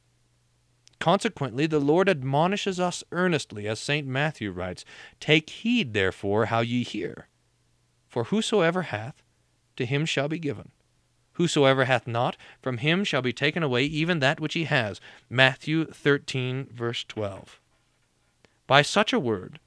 Consequently, 1.01 1.67
the 1.67 1.81
Lord 1.81 2.09
admonishes 2.11 2.79
us 2.79 3.03
earnestly, 3.11 3.67
as 3.67 3.81
St. 3.81 4.07
Matthew 4.07 4.53
writes, 4.53 4.85
Take 5.19 5.49
heed, 5.49 5.95
therefore, 5.95 6.47
how 6.47 6.61
ye 6.61 6.85
hear. 6.85 7.29
For 8.07 8.25
whosoever 8.25 8.83
hath, 8.83 9.23
to 9.77 9.87
him 9.87 10.05
shall 10.05 10.29
be 10.29 10.39
given. 10.39 10.73
Whosoever 11.35 11.87
hath 11.87 12.07
not, 12.07 12.37
from 12.61 12.79
him 12.79 13.03
shall 13.03 13.23
be 13.23 13.33
taken 13.33 13.63
away 13.63 13.85
even 13.85 14.19
that 14.19 14.41
which 14.41 14.53
he 14.53 14.65
has. 14.65 15.01
Matthew 15.31 15.87
13, 15.87 16.69
verse 16.71 17.03
12. 17.05 17.59
By 18.67 18.83
such 18.83 19.15
a 19.15 19.19
word, 19.19 19.59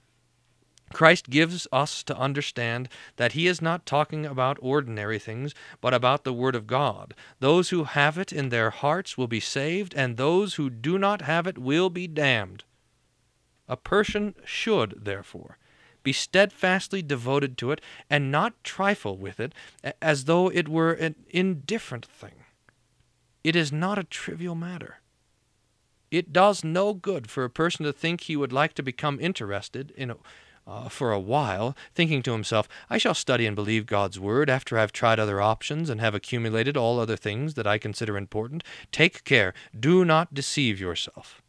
Christ 0.94 1.30
gives 1.30 1.68
us 1.72 2.04
to 2.04 2.18
understand 2.18 2.88
that 3.18 3.34
he 3.34 3.48
is 3.48 3.62
not 3.62 3.86
talking 3.86 4.26
about 4.26 4.58
ordinary 4.62 5.20
things, 5.20 5.54
but 5.82 5.94
about 5.94 6.24
the 6.24 6.34
Word 6.34 6.56
of 6.56 6.68
God. 6.68 7.14
Those 7.40 7.70
who 7.70 7.84
have 7.84 8.18
it 8.18 8.32
in 8.32 8.50
their 8.50 8.70
hearts 8.70 9.18
will 9.18 9.28
be 9.28 9.40
saved, 9.40 9.94
and 9.96 10.16
those 10.16 10.56
who 10.56 10.70
do 10.70 10.98
not 10.98 11.24
have 11.24 11.48
it 11.48 11.58
will 11.58 11.90
be 11.90 12.08
damned. 12.08 12.64
A 13.68 13.76
person 13.76 14.36
should, 14.46 15.04
therefore, 15.04 15.58
be 16.04 16.14
steadfastly 16.14 17.02
devoted 17.02 17.58
to 17.58 17.72
it, 17.72 17.82
and 18.10 18.32
not 18.32 18.64
trifle 18.64 19.18
with 19.18 19.40
it 19.40 19.54
as 20.02 20.26
though 20.26 20.50
it 20.50 20.68
were 20.68 20.92
an 20.94 21.16
indifferent 21.30 22.06
thing. 22.06 22.44
It 23.44 23.56
is 23.56 23.72
not 23.72 23.98
a 23.98 24.04
trivial 24.04 24.56
matter. 24.56 25.00
It 26.12 26.32
does 26.32 26.64
no 26.64 26.94
good 26.94 27.30
for 27.30 27.44
a 27.44 27.50
person 27.50 27.86
to 27.86 27.92
think 27.92 28.22
he 28.22 28.36
would 28.36 28.54
like 28.54 28.74
to 28.76 28.84
become 28.84 29.20
interested 29.20 29.92
in 29.98 30.14
uh, 30.66 30.90
for 30.90 31.12
a 31.12 31.20
while, 31.20 31.76
thinking 31.94 32.22
to 32.24 32.32
himself, 32.32 32.68
I 32.90 32.98
shall 32.98 33.14
study 33.14 33.46
and 33.46 33.56
believe 33.56 33.86
God's 33.86 34.20
word 34.20 34.50
after 34.50 34.78
I've 34.78 34.94
tried 34.94 35.20
other 35.20 35.42
options 35.42 35.90
and 35.90 36.00
have 36.00 36.16
accumulated 36.16 36.78
all 36.78 37.00
other 37.00 37.18
things 37.18 37.56
that 37.56 37.68
I 37.68 37.78
consider 37.78 38.18
important. 38.18 38.64
Take 38.92 39.24
care. 39.24 39.54
Do 39.78 40.06
not 40.06 40.34
deceive 40.34 40.80
yourself. 40.80 41.42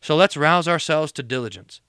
So 0.00 0.16
let's 0.16 0.36
rouse 0.36 0.68
ourselves 0.68 1.12
to 1.12 1.22
diligence 1.22 1.80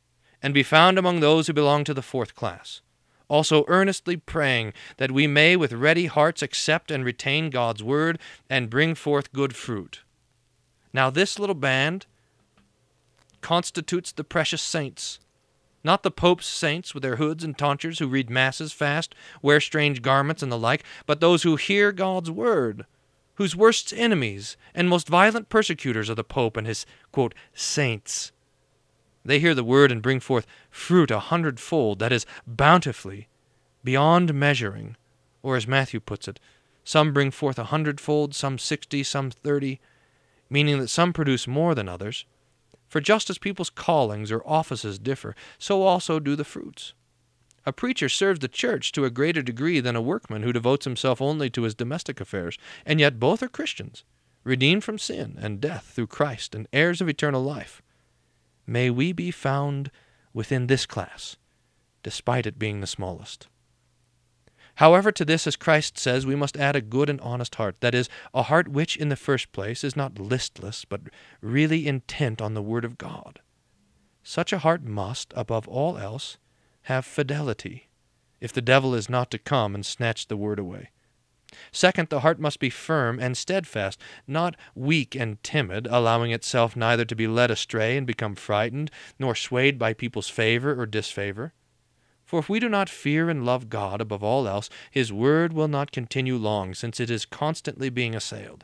and 0.42 0.54
be 0.54 0.64
found 0.64 0.98
among 0.98 1.20
those 1.20 1.48
who 1.48 1.54
belong 1.54 1.84
to 1.84 1.94
the 1.94 2.02
fourth 2.02 2.36
class. 2.36 2.82
Also, 3.28 3.64
earnestly 3.68 4.18
praying 4.18 4.74
that 4.98 5.12
we 5.12 5.26
may 5.26 5.56
with 5.56 5.72
ready 5.72 6.08
hearts 6.08 6.42
accept 6.42 6.92
and 6.92 7.06
retain 7.06 7.50
God's 7.50 7.82
word 7.82 8.20
and 8.50 8.70
bring 8.70 8.94
forth 8.94 9.32
good 9.32 9.56
fruit. 9.56 10.02
Now, 10.92 11.10
this 11.10 11.40
little 11.40 11.56
band 11.56 12.08
constitutes 13.40 14.12
the 14.12 14.26
precious 14.26 14.62
saints 14.62 15.20
not 15.84 16.04
the 16.04 16.12
Pope's 16.12 16.46
saints 16.46 16.94
with 16.94 17.04
their 17.04 17.16
hoods 17.16 17.44
and 17.44 17.58
tonsures 17.58 18.00
who 18.00 18.08
read 18.08 18.30
masses 18.30 18.74
fast, 18.74 19.16
wear 19.42 19.60
strange 19.60 20.02
garments, 20.02 20.44
and 20.44 20.52
the 20.52 20.58
like, 20.58 20.84
but 21.06 21.20
those 21.20 21.44
who 21.44 21.56
hear 21.56 21.92
God's 21.92 22.30
word, 22.30 22.86
whose 23.36 23.56
worst 23.56 23.94
enemies 23.96 24.58
and 24.76 24.88
most 24.88 25.08
violent 25.08 25.50
persecutors 25.50 26.10
are 26.10 26.16
the 26.16 26.24
Pope 26.24 26.58
and 26.58 26.68
his, 26.68 26.86
quote, 27.12 27.34
saints. 27.54 28.32
They 29.24 29.40
hear 29.40 29.54
the 29.54 29.64
word 29.64 29.92
and 29.92 30.02
bring 30.02 30.20
forth 30.20 30.48
fruit 30.70 31.12
a 31.12 31.20
hundredfold, 31.20 32.00
that 32.00 32.12
is, 32.12 32.26
bountifully, 32.46 33.28
beyond 33.84 34.34
measuring, 34.34 34.98
or 35.44 35.56
as 35.56 35.68
Matthew 35.68 36.00
puts 36.00 36.28
it, 36.28 36.40
some 36.84 37.14
bring 37.14 37.32
forth 37.32 37.60
a 37.60 37.66
hundredfold, 37.66 38.34
some 38.34 38.58
sixty, 38.58 39.04
some 39.04 39.30
thirty, 39.32 39.80
meaning 40.50 40.80
that 40.80 40.90
some 40.90 41.14
produce 41.14 41.48
more 41.48 41.76
than 41.76 41.88
others. 41.88 42.26
For 42.92 43.00
just 43.00 43.30
as 43.30 43.38
people's 43.38 43.70
callings 43.70 44.34
or 44.34 44.46
offices 44.46 45.00
differ, 45.00 45.34
so 45.58 45.84
also 45.84 46.20
do 46.20 46.36
the 46.36 46.44
fruits. 46.44 46.94
A 47.66 47.72
preacher 47.72 48.10
serves 48.10 48.42
the 48.42 48.50
church 48.50 48.92
to 48.92 49.06
a 49.06 49.10
greater 49.10 49.42
degree 49.42 49.80
than 49.80 49.96
a 49.96 50.02
workman 50.02 50.44
who 50.44 50.52
devotes 50.52 50.84
himself 50.84 51.22
only 51.22 51.50
to 51.52 51.62
his 51.62 51.74
domestic 51.74 52.20
affairs, 52.20 52.58
and 52.86 53.00
yet 53.00 53.18
both 53.18 53.42
are 53.42 53.48
Christians, 53.48 54.04
redeemed 54.44 54.84
from 54.84 55.00
sin 55.00 55.38
and 55.40 55.62
death 55.62 55.94
through 55.96 56.08
Christ, 56.08 56.54
and 56.54 56.68
heirs 56.74 57.00
of 57.00 57.08
eternal 57.08 57.42
life. 57.42 57.82
May 58.68 58.90
we 58.90 59.14
be 59.14 59.32
found 59.32 59.90
within 60.34 60.68
this 60.68 60.86
class, 60.86 61.38
despite 62.04 62.46
it 62.46 62.60
being 62.60 62.82
the 62.82 62.88
smallest. 62.88 63.48
However, 64.76 65.12
to 65.12 65.26
this, 65.26 65.46
as 65.48 65.56
Christ 65.56 65.98
says, 65.98 66.26
we 66.26 66.36
must 66.36 66.58
add 66.58 66.76
a 66.76 66.82
good 66.82 67.10
and 67.10 67.22
honest 67.22 67.56
heart, 67.56 67.78
that 67.82 67.94
is, 67.94 68.10
a 68.34 68.44
heart 68.44 68.68
which, 68.68 68.98
in 68.98 69.10
the 69.10 69.16
first 69.16 69.52
place, 69.52 69.84
is 69.84 69.96
not 69.96 70.20
listless, 70.20 70.86
but 70.86 71.02
really 71.42 71.88
intent 71.88 72.42
on 72.42 72.54
the 72.54 72.62
Word 72.62 72.86
of 72.86 72.98
God. 72.98 73.40
Such 74.24 74.54
a 74.54 74.60
heart 74.60 74.84
must, 74.84 75.34
above 75.36 75.68
all 75.68 75.98
else, 75.98 76.38
have 76.84 77.06
fidelity, 77.06 77.90
if 78.40 78.54
the 78.54 78.62
devil 78.62 78.96
is 78.96 79.10
not 79.10 79.30
to 79.32 79.38
come 79.38 79.76
and 79.76 79.86
snatch 79.86 80.28
the 80.28 80.38
Word 80.38 80.60
away. 80.60 80.90
Second, 81.72 82.10
the 82.10 82.22
heart 82.22 82.40
must 82.40 82.60
be 82.60 82.70
firm 82.70 83.20
and 83.20 83.36
steadfast, 83.36 84.00
not 84.26 84.56
weak 84.74 85.16
and 85.16 85.44
timid, 85.44 85.86
allowing 85.90 86.32
itself 86.32 86.76
neither 86.76 87.04
to 87.04 87.16
be 87.16 87.28
led 87.28 87.52
astray 87.52 87.98
and 87.98 88.08
become 88.08 88.36
frightened, 88.36 88.90
nor 89.20 89.36
swayed 89.36 89.78
by 89.78 89.94
people's 89.94 90.30
favor 90.30 90.80
or 90.80 90.86
disfavor. 90.86 91.54
For 92.32 92.40
if 92.40 92.48
we 92.48 92.62
do 92.62 92.70
not 92.70 92.88
fear 92.88 93.30
and 93.30 93.46
love 93.46 93.70
God 93.70 94.00
above 94.00 94.24
all 94.24 94.48
else, 94.48 94.70
his 94.90 95.12
word 95.12 95.52
will 95.52 95.68
not 95.68 95.92
continue 95.92 96.38
long, 96.38 96.74
since 96.74 96.98
it 97.02 97.10
is 97.10 97.26
constantly 97.26 97.90
being 97.90 98.16
assailed. 98.16 98.64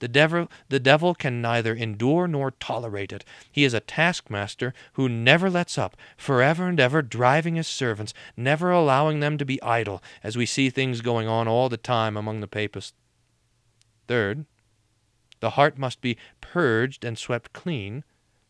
The 0.00 0.08
devil, 0.08 0.48
the 0.70 0.80
devil 0.80 1.14
can 1.14 1.40
neither 1.40 1.72
endure 1.72 2.26
nor 2.26 2.50
tolerate 2.50 3.12
it. 3.12 3.24
He 3.52 3.62
is 3.62 3.74
a 3.74 3.78
taskmaster 3.78 4.74
who 4.94 5.08
never 5.08 5.48
lets 5.48 5.78
up, 5.78 5.96
forever 6.16 6.66
and 6.66 6.80
ever 6.80 7.00
driving 7.00 7.54
his 7.54 7.68
servants, 7.68 8.12
never 8.36 8.72
allowing 8.72 9.20
them 9.20 9.38
to 9.38 9.44
be 9.44 9.62
idle, 9.62 10.02
as 10.24 10.36
we 10.36 10.44
see 10.44 10.68
things 10.68 11.00
going 11.00 11.28
on 11.28 11.46
all 11.46 11.68
the 11.68 11.76
time 11.76 12.16
among 12.16 12.40
the 12.40 12.48
papists. 12.48 12.94
Third, 14.08 14.46
the 15.38 15.50
heart 15.50 15.78
must 15.78 16.00
be 16.00 16.16
purged 16.40 17.04
and 17.04 17.16
swept 17.16 17.52
clean, 17.52 18.02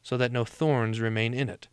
so 0.02 0.16
that 0.16 0.32
no 0.32 0.46
thorns 0.46 0.98
remain 0.98 1.34
in 1.34 1.50
it. 1.50 1.68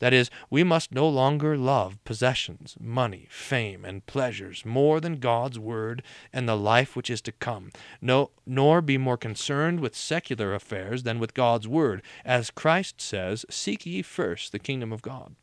That 0.00 0.14
is, 0.14 0.30
we 0.48 0.64
must 0.64 0.92
no 0.92 1.06
longer 1.08 1.56
love 1.56 2.02
possessions, 2.04 2.74
money, 2.80 3.26
fame, 3.30 3.84
and 3.84 4.04
pleasures 4.06 4.64
more 4.64 4.98
than 4.98 5.20
God's 5.20 5.58
word 5.58 6.02
and 6.32 6.48
the 6.48 6.56
life 6.56 6.96
which 6.96 7.10
is 7.10 7.20
to 7.22 7.32
come, 7.32 7.70
no, 8.00 8.30
nor 8.46 8.80
be 8.80 8.96
more 8.96 9.18
concerned 9.18 9.80
with 9.80 9.94
secular 9.94 10.54
affairs 10.54 11.02
than 11.02 11.18
with 11.18 11.34
God's 11.34 11.68
word, 11.68 12.02
as 12.24 12.50
Christ 12.50 13.00
says, 13.00 13.44
Seek 13.50 13.84
ye 13.84 14.00
first 14.00 14.52
the 14.52 14.58
kingdom 14.58 14.90
of 14.90 15.02
God. 15.02 15.36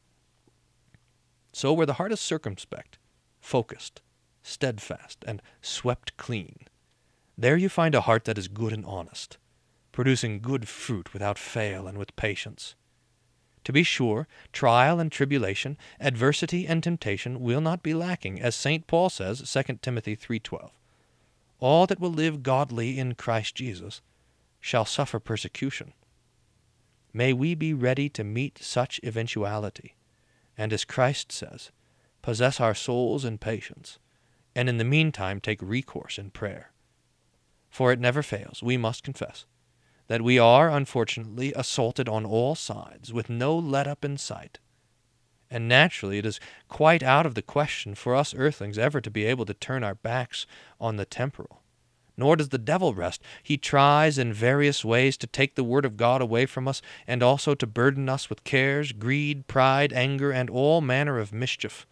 So, 1.54 1.72
where 1.72 1.86
the 1.86 1.94
heart 1.94 2.12
is 2.12 2.20
circumspect, 2.20 2.98
focused, 3.40 4.02
steadfast, 4.42 5.24
and 5.28 5.42
swept 5.62 6.18
clean, 6.18 6.62
there 7.38 7.58
you 7.58 7.70
find 7.70 7.94
a 7.94 8.02
heart 8.02 8.26
that 8.26 8.40
is 8.40 8.48
good 8.48 8.74
and 8.74 8.86
honest, 8.86 9.38
producing 9.92 10.40
good 10.40 10.68
fruit 10.68 11.14
without 11.14 11.38
fail 11.38 11.86
and 11.86 12.00
with 12.00 12.16
patience. 12.16 12.74
To 13.68 13.74
be 13.74 13.84
sure, 13.84 14.30
trial 14.54 14.98
and 14.98 15.12
tribulation, 15.12 15.78
adversity 16.00 16.66
and 16.66 16.82
temptation 16.82 17.42
will 17.42 17.60
not 17.60 17.84
be 17.84 17.94
lacking, 17.94 18.40
as 18.40 18.56
St. 18.56 18.88
Paul 18.88 19.10
says, 19.10 19.42
2 19.42 19.80
Timothy 19.82 20.16
3.12. 20.16 20.70
All 21.60 21.86
that 21.86 22.00
will 22.00 22.10
live 22.10 22.44
godly 22.44 22.98
in 22.98 23.16
Christ 23.16 23.56
Jesus 23.56 24.00
shall 24.62 24.86
suffer 24.86 25.20
persecution. 25.20 25.92
May 27.12 27.34
we 27.34 27.56
be 27.56 27.74
ready 27.74 28.08
to 28.08 28.24
meet 28.24 28.58
such 28.64 29.02
eventuality, 29.04 29.98
and 30.58 30.72
as 30.72 30.86
Christ 30.86 31.34
says, 31.34 31.72
possess 32.22 32.62
our 32.62 32.74
souls 32.74 33.26
in 33.26 33.38
patience, 33.38 34.00
and 34.56 34.70
in 34.70 34.78
the 34.78 34.86
meantime 34.86 35.42
take 35.42 35.62
recourse 35.62 36.18
in 36.18 36.30
prayer. 36.30 36.72
For 37.70 37.92
it 37.92 38.00
never 38.00 38.24
fails, 38.24 38.64
we 38.64 38.78
must 38.78 39.04
confess, 39.04 39.46
that 40.08 40.22
we 40.22 40.40
are, 40.40 40.70
unfortunately, 40.70 41.54
assaulted 41.56 42.08
on 42.08 42.26
all 42.26 42.56
sides, 42.56 43.12
with 43.14 43.30
no 43.30 43.58
let 43.58 43.88
up 43.88 44.06
in 44.06 44.18
sight. 44.18 44.60
And 45.50 45.68
naturally, 45.68 46.18
it 46.18 46.26
is 46.26 46.40
quite 46.68 47.04
out 47.04 47.26
of 47.26 47.36
the 47.36 47.42
question 47.42 47.96
for 47.96 48.16
us 48.16 48.34
earthlings 48.36 48.78
ever 48.78 49.00
to 49.00 49.12
be 49.12 49.26
able 49.26 49.46
to 49.46 49.54
turn 49.54 49.84
our 49.84 49.96
backs 49.96 50.46
on 50.80 50.98
the 50.98 51.06
temporal. 51.06 51.62
Nor 52.18 52.36
does 52.36 52.50
the 52.50 52.58
devil 52.58 52.94
rest. 52.94 53.22
He 53.44 53.58
tries 53.58 54.18
in 54.18 54.34
various 54.34 54.84
ways 54.84 55.18
to 55.18 55.28
take 55.28 55.56
the 55.56 55.64
word 55.64 55.86
of 55.86 55.98
God 55.98 56.22
away 56.22 56.46
from 56.46 56.68
us, 56.68 56.82
and 57.06 57.22
also 57.22 57.54
to 57.56 57.68
burden 57.68 58.10
us 58.10 58.30
with 58.30 58.44
cares, 58.44 58.92
greed, 58.92 59.48
pride, 59.48 59.94
anger, 59.94 60.32
and 60.32 60.50
all 60.50 60.82
manner 60.82 61.20
of 61.20 61.32
mischief. 61.32 61.86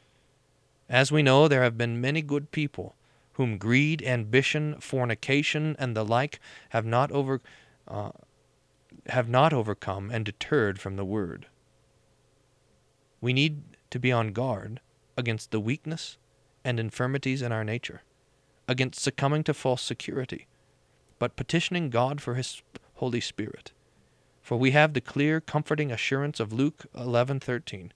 As 0.89 1.11
we 1.11 1.23
know, 1.23 1.47
there 1.47 1.63
have 1.63 1.77
been 1.77 2.01
many 2.01 2.21
good 2.21 2.51
people 2.51 2.95
whom 3.33 3.57
greed, 3.57 4.01
ambition, 4.01 4.79
fornication, 4.79 5.75
and 5.77 5.95
the 5.95 6.05
like 6.05 6.39
have 6.69 6.85
not 6.85 7.11
over 7.11 7.41
uh, 7.87 8.11
have 9.07 9.29
not 9.29 9.53
overcome 9.53 10.09
and 10.11 10.25
deterred 10.25 10.79
from 10.79 10.95
the 10.95 11.05
word. 11.05 11.47
We 13.21 13.33
need 13.33 13.63
to 13.91 13.99
be 13.99 14.11
on 14.11 14.33
guard 14.33 14.81
against 15.17 15.51
the 15.51 15.59
weakness 15.59 16.17
and 16.63 16.79
infirmities 16.79 17.41
in 17.41 17.51
our 17.51 17.63
nature, 17.63 18.01
against 18.67 19.01
succumbing 19.01 19.43
to 19.45 19.53
false 19.53 19.81
security, 19.81 20.47
but 21.19 21.35
petitioning 21.35 21.89
God 21.89 22.21
for 22.21 22.35
His 22.35 22.61
Holy 22.95 23.21
Spirit. 23.21 23.71
For 24.41 24.57
we 24.57 24.71
have 24.71 24.93
the 24.93 25.01
clear, 25.01 25.41
comforting 25.41 25.91
assurance 25.91 26.39
of 26.39 26.53
Luke 26.53 26.85
11:13. 26.95 27.91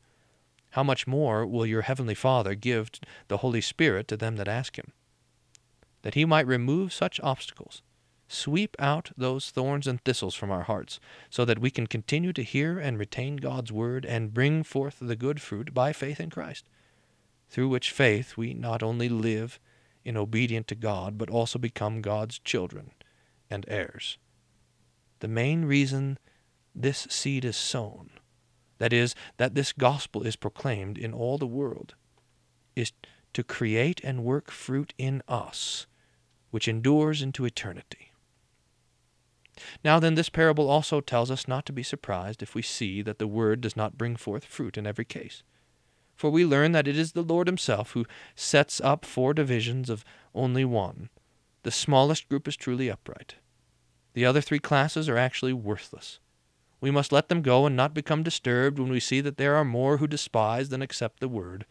How 0.72 0.84
much 0.84 1.08
more 1.08 1.46
will 1.46 1.66
your 1.66 1.82
heavenly 1.82 2.16
Father 2.16 2.54
give 2.54 2.92
the 3.28 3.38
Holy 3.38 3.62
Spirit 3.62 4.08
to 4.08 4.18
them 4.18 4.36
that 4.36 4.48
ask 4.48 4.78
him? 4.78 4.94
That 6.04 6.14
he 6.14 6.26
might 6.26 6.48
remove 6.48 6.94
such 6.94 7.20
obstacles 7.22 7.82
Sweep 8.32 8.76
out 8.78 9.10
those 9.18 9.50
thorns 9.50 9.88
and 9.88 10.00
thistles 10.02 10.36
from 10.36 10.52
our 10.52 10.62
hearts, 10.62 11.00
so 11.32 11.46
that 11.46 11.58
we 11.58 11.72
can 11.72 11.88
continue 11.88 12.32
to 12.34 12.44
hear 12.44 12.78
and 12.78 13.00
retain 13.00 13.38
God's 13.38 13.72
word 13.72 14.06
and 14.06 14.34
bring 14.34 14.64
forth 14.64 14.98
the 15.02 15.16
good 15.16 15.42
fruit 15.42 15.74
by 15.74 15.94
faith 15.94 16.20
in 16.20 16.30
Christ, 16.30 16.70
through 17.50 17.70
which 17.70 17.90
faith 17.90 18.38
we 18.38 18.54
not 18.54 18.84
only 18.84 19.10
live 19.10 19.60
in 20.06 20.16
obedience 20.16 20.68
to 20.68 20.76
God, 20.76 21.18
but 21.18 21.32
also 21.32 21.58
become 21.58 22.04
God's 22.04 22.38
children 22.38 22.92
and 23.50 23.66
heirs. 23.68 24.20
The 25.22 25.28
main 25.28 25.66
reason 25.66 26.20
this 26.76 27.08
seed 27.10 27.44
is 27.44 27.58
sown, 27.58 28.12
that 28.78 28.94
is, 28.94 29.16
that 29.38 29.56
this 29.56 29.74
gospel 29.74 30.22
is 30.22 30.36
proclaimed 30.36 31.00
in 31.00 31.14
all 31.14 31.40
the 31.40 31.48
world, 31.48 31.96
is 32.76 32.92
to 33.34 33.44
create 33.44 34.02
and 34.04 34.24
work 34.24 34.52
fruit 34.52 34.94
in 35.00 35.24
us, 35.28 35.88
which 36.52 36.68
endures 36.68 37.24
into 37.24 37.44
eternity. 37.44 38.09
Now 39.84 40.00
then, 40.00 40.16
this 40.16 40.30
parable 40.30 40.70
also 40.70 41.02
tells 41.02 41.30
us 41.30 41.48
not 41.48 41.66
to 41.66 41.74
be 41.74 41.84
surprised 41.84 42.42
if 42.42 42.56
we 42.56 42.62
see 42.62 43.02
that 43.02 43.20
the 43.20 43.28
word 43.28 43.62
does 43.62 43.76
not 43.76 43.98
bring 43.98 44.16
forth 44.16 44.46
fruit 44.46 44.78
in 44.78 44.88
every 44.88 45.06
case. 45.06 45.44
For 46.16 46.30
we 46.30 46.46
learn 46.46 46.74
that 46.74 46.88
it 46.88 46.98
is 46.98 47.14
the 47.14 47.22
Lord 47.22 47.48
Himself 47.48 47.92
who 47.92 48.06
sets 48.36 48.82
up 48.82 49.06
four 49.06 49.34
divisions 49.34 49.90
of 49.90 50.04
only 50.36 50.66
one. 50.66 51.10
The 51.64 51.72
smallest 51.72 52.28
group 52.30 52.48
is 52.48 52.58
truly 52.58 52.90
upright. 52.90 53.36
The 54.14 54.26
other 54.26 54.42
three 54.42 54.60
classes 54.60 55.08
are 55.08 55.18
actually 55.18 55.54
worthless. 55.54 56.20
We 56.82 56.92
must 56.92 57.12
let 57.12 57.30
them 57.30 57.42
go 57.42 57.66
and 57.66 57.76
not 57.76 57.94
become 57.94 58.24
disturbed 58.24 58.80
when 58.80 58.90
we 58.90 59.00
see 59.00 59.22
that 59.22 59.38
there 59.38 59.56
are 59.56 59.66
more 59.66 59.98
who 59.98 60.08
despise 60.08 60.70
than 60.70 60.82
accept 60.82 61.20
the 61.20 61.28
word. 61.28 61.66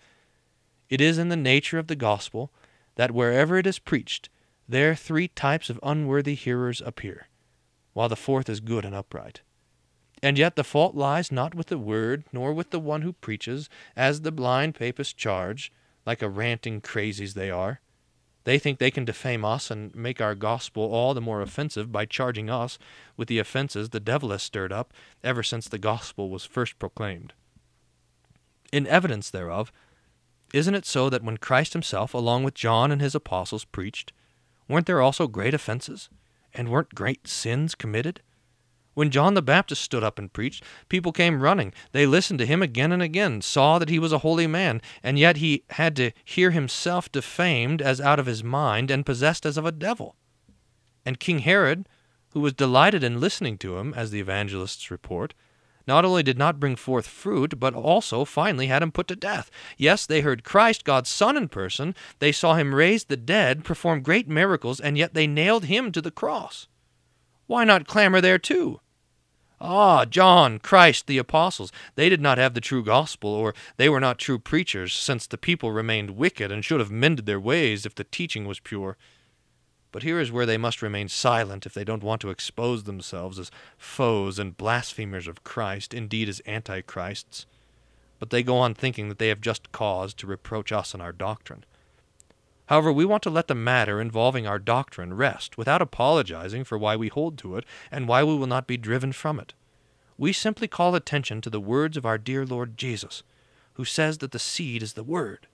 It 0.89 1.01
is 1.01 1.19
in 1.19 1.29
the 1.29 1.37
nature 1.37 1.79
of 1.79 1.87
the 1.87 1.97
gospel 1.97 2.53
that 2.97 3.13
wherever 3.13 3.57
it 3.57 3.67
is 3.67 3.79
preached, 3.79 4.29
there 4.69 4.95
three 4.95 5.29
types 5.29 5.71
of 5.71 5.81
unworthy 5.83 6.35
hearers 6.35 6.83
appear, 6.85 7.29
while 7.99 8.09
the 8.09 8.15
fourth 8.15 8.49
is 8.49 8.61
good 8.61 8.85
and 8.85 8.95
upright. 8.95 9.41
And 10.23 10.39
yet 10.39 10.55
the 10.55 10.63
fault 10.63 10.95
lies 10.95 11.33
not 11.33 11.57
with 11.57 11.67
the 11.67 11.77
word, 11.77 12.23
nor 12.33 12.53
with 12.53 12.71
the 12.71 12.79
one 12.79 13.03
who 13.03 13.13
preaches, 13.13 13.69
as 13.97 14.21
the 14.21 14.31
blind 14.31 14.77
papists 14.77 15.13
charge, 15.13 15.73
like 16.07 16.23
a 16.23 16.29
ranting 16.29 16.81
crazies 16.81 17.35
they 17.35 17.51
are. 17.51 17.81
They 18.45 18.57
think 18.57 18.79
they 18.79 18.93
can 18.93 19.05
defame 19.05 19.45
us 19.45 19.69
and 19.69 19.93
make 19.97 20.21
our 20.21 20.37
gospel 20.37 20.85
all 20.85 21.13
the 21.13 21.21
more 21.21 21.41
offensive 21.41 21.91
by 21.91 22.07
charging 22.07 22.49
us 22.49 22.79
with 23.17 23.27
the 23.27 23.41
offenses 23.41 23.89
the 23.89 23.99
devil 23.99 24.31
has 24.31 24.45
stirred 24.45 24.73
up 24.73 24.93
ever 25.25 25.43
since 25.43 25.67
the 25.67 25.77
gospel 25.77 26.31
was 26.31 26.45
first 26.45 26.79
proclaimed. 26.79 27.33
In 28.71 28.87
evidence 28.87 29.29
thereof, 29.29 29.73
isn't 30.55 30.77
it 30.77 30.87
so 30.87 31.11
that 31.11 31.25
when 31.25 31.39
Christ 31.39 31.73
himself, 31.73 32.15
along 32.15 32.45
with 32.45 32.55
John 32.55 32.93
and 32.93 33.01
his 33.01 33.17
apostles, 33.17 33.65
preached, 33.65 34.13
weren't 34.69 34.87
there 34.87 35.03
also 35.03 35.27
great 35.27 35.53
offenses? 35.53 36.09
And 36.55 36.69
weren't 36.69 36.95
great 36.95 37.29
sins 37.29 37.75
committed? 37.75 38.23
When 38.95 39.11
John 39.11 39.35
the 39.35 39.43
Baptist 39.43 39.83
stood 39.83 40.03
up 40.03 40.19
and 40.19 40.33
preached, 40.33 40.65
people 40.89 41.13
came 41.13 41.41
running. 41.41 41.73
They 41.93 42.05
listened 42.05 42.41
to 42.41 42.47
him 42.47 42.63
again 42.63 42.91
and 42.91 43.01
again, 43.01 43.43
saw 43.43 43.79
that 43.79 43.89
he 43.89 44.01
was 44.01 44.13
a 44.13 44.19
holy 44.19 44.49
man, 44.49 44.83
and 45.05 45.19
yet 45.19 45.37
he 45.37 45.63
had 45.71 45.95
to 45.97 46.11
hear 46.25 46.51
himself 46.51 47.13
defamed 47.13 47.81
as 47.81 48.01
out 48.01 48.19
of 48.19 48.27
his 48.27 48.43
mind 48.43 48.91
and 48.91 49.07
possessed 49.07 49.47
as 49.47 49.57
of 49.57 49.65
a 49.65 49.71
devil. 49.71 50.17
And 51.07 51.21
King 51.21 51.39
Herod, 51.39 51.89
who 52.31 52.41
was 52.41 52.55
delighted 52.55 53.05
in 53.05 53.21
listening 53.21 53.57
to 53.59 53.79
him, 53.79 53.95
as 53.95 54.11
the 54.11 54.19
evangelists 54.19 54.91
report, 54.91 55.33
not 55.89 56.05
only 56.05 56.23
did 56.23 56.39
not 56.39 56.61
bring 56.61 56.77
forth 56.77 57.09
fruit, 57.09 57.59
but 57.59 57.75
also 57.75 58.25
finally 58.25 58.69
had 58.69 58.83
him 58.83 58.93
put 58.93 59.09
to 59.09 59.17
death. 59.17 59.51
Yes, 59.77 60.07
they 60.07 60.21
heard 60.21 60.45
Christ, 60.45 60.85
God's 60.85 61.09
Son, 61.09 61.37
in 61.37 61.49
person. 61.49 61.95
They 62.19 62.31
saw 62.31 62.55
him 62.55 62.75
raise 62.75 63.05
the 63.05 63.17
dead, 63.17 63.65
perform 63.65 64.03
great 64.03 64.29
miracles, 64.29 64.79
and 64.79 64.97
yet 64.97 65.15
they 65.15 65.27
nailed 65.27 65.65
him 65.65 65.91
to 65.93 66.01
the 66.01 66.11
cross. 66.11 66.69
Why 67.47 67.65
not 67.65 67.89
clamor 67.89 68.21
there 68.21 68.39
too? 68.39 68.81
Ah, 69.61 70.05
John, 70.05 70.61
Christ, 70.61 71.09
the 71.09 71.19
apostles, 71.19 71.73
they 71.97 72.09
did 72.09 72.21
not 72.21 72.39
have 72.39 72.55
the 72.55 72.61
true 72.61 72.85
gospel, 72.85 73.31
or 73.31 73.55
they 73.77 73.89
were 73.89 73.99
not 73.99 74.19
true 74.19 74.39
preachers, 74.39 74.95
since 74.95 75.27
the 75.27 75.39
people 75.39 75.73
remained 75.73 76.11
wicked 76.11 76.53
and 76.53 76.65
should 76.65 76.79
have 76.79 76.93
mended 76.93 77.27
their 77.27 77.41
ways 77.41 77.85
if 77.85 77.95
the 77.95 78.05
teaching 78.05 78.47
was 78.47 78.61
pure. 78.61 78.97
But 79.91 80.03
here 80.03 80.21
is 80.21 80.31
where 80.31 80.47
they 80.47 80.59
must 80.59 80.83
remain 80.83 81.09
silent 81.09 81.65
if 81.65 81.73
they 81.73 81.85
don't 81.85 82.03
want 82.03 82.21
to 82.21 82.31
expose 82.31 82.85
themselves 82.85 83.39
as 83.39 83.51
foes 83.77 84.39
and 84.39 84.57
blasphemers 84.57 85.27
of 85.27 85.45
Christ, 85.45 85.95
indeed 85.95 86.29
as 86.29 86.43
antichrists. 86.47 87.47
But 88.19 88.31
they 88.31 88.43
go 88.43 88.59
on 88.59 88.75
thinking 88.75 89.09
that 89.09 89.19
they 89.19 89.29
have 89.29 89.41
just 89.41 89.73
cause 89.73 90.13
to 90.15 90.27
reproach 90.27 90.73
us 90.73 90.93
and 90.93 91.03
our 91.03 91.13
doctrine. 91.13 91.65
However, 92.67 92.93
we 92.93 93.07
want 93.07 93.23
to 93.23 93.31
let 93.31 93.49
the 93.49 93.55
matter 93.55 93.99
involving 93.99 94.47
our 94.47 94.59
doctrine 94.59 95.15
rest 95.15 95.57
without 95.57 95.81
apologizing 95.81 96.65
for 96.65 96.77
why 96.77 96.97
we 96.97 97.09
hold 97.09 97.39
to 97.39 97.57
it 97.57 97.65
and 97.91 98.07
why 98.07 98.23
we 98.23 98.37
will 98.37 98.47
not 98.47 98.67
be 98.67 98.77
driven 98.77 99.13
from 99.13 99.41
it. 99.41 99.55
We 100.19 100.35
simply 100.35 100.69
call 100.69 100.95
attention 100.95 101.41
to 101.41 101.51
the 101.51 101.61
words 101.61 101.97
of 101.97 102.05
our 102.05 102.19
dear 102.19 102.45
Lord 102.45 102.77
Jesus, 102.77 103.23
who 103.75 103.87
says 103.87 104.19
that 104.19 104.33
the 104.33 104.39
seed 104.39 104.83
is 104.83 104.93
the 104.93 105.03
Word. 105.03 105.47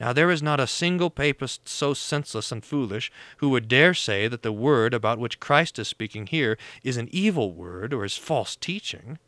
Now, 0.00 0.12
there 0.12 0.30
is 0.30 0.42
not 0.42 0.60
a 0.60 0.66
single 0.66 1.10
papist 1.10 1.68
so 1.68 1.94
senseless 1.94 2.50
and 2.50 2.64
foolish 2.64 3.12
who 3.36 3.50
would 3.50 3.68
dare 3.68 3.94
say 3.94 4.26
that 4.26 4.42
the 4.42 4.52
word 4.52 4.94
about 4.94 5.18
which 5.18 5.40
Christ 5.40 5.78
is 5.78 5.88
speaking 5.88 6.26
here 6.26 6.58
is 6.82 6.96
an 6.96 7.08
evil 7.12 7.52
word 7.52 7.94
or 7.94 8.04
is 8.04 8.16
false 8.16 8.56
teaching. 8.56 9.18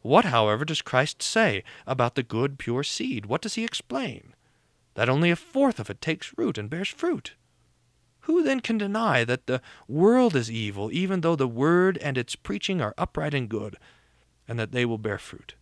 What, 0.00 0.26
however, 0.26 0.64
does 0.64 0.80
Christ 0.80 1.22
say 1.22 1.62
about 1.86 2.14
the 2.14 2.22
good, 2.22 2.58
pure 2.58 2.82
seed? 2.82 3.26
What 3.26 3.42
does 3.42 3.54
he 3.54 3.64
explain? 3.64 4.34
that 4.98 5.08
only 5.08 5.30
a 5.30 5.36
fourth 5.36 5.78
of 5.78 5.88
it 5.88 6.00
takes 6.00 6.36
root 6.36 6.58
and 6.58 6.68
bears 6.68 6.88
fruit. 6.88 7.36
Who 8.22 8.42
then 8.42 8.58
can 8.58 8.78
deny 8.78 9.22
that 9.22 9.46
the 9.46 9.62
world 9.86 10.34
is 10.34 10.50
evil, 10.50 10.90
even 10.90 11.20
though 11.20 11.36
the 11.36 11.46
word 11.46 11.98
and 11.98 12.18
its 12.18 12.34
preaching 12.34 12.80
are 12.80 12.94
upright 12.98 13.32
and 13.32 13.48
good, 13.48 13.76
and 14.48 14.58
that 14.58 14.72
they 14.72 14.84
will 14.84 14.98
bear 14.98 15.16
fruit? 15.16 15.54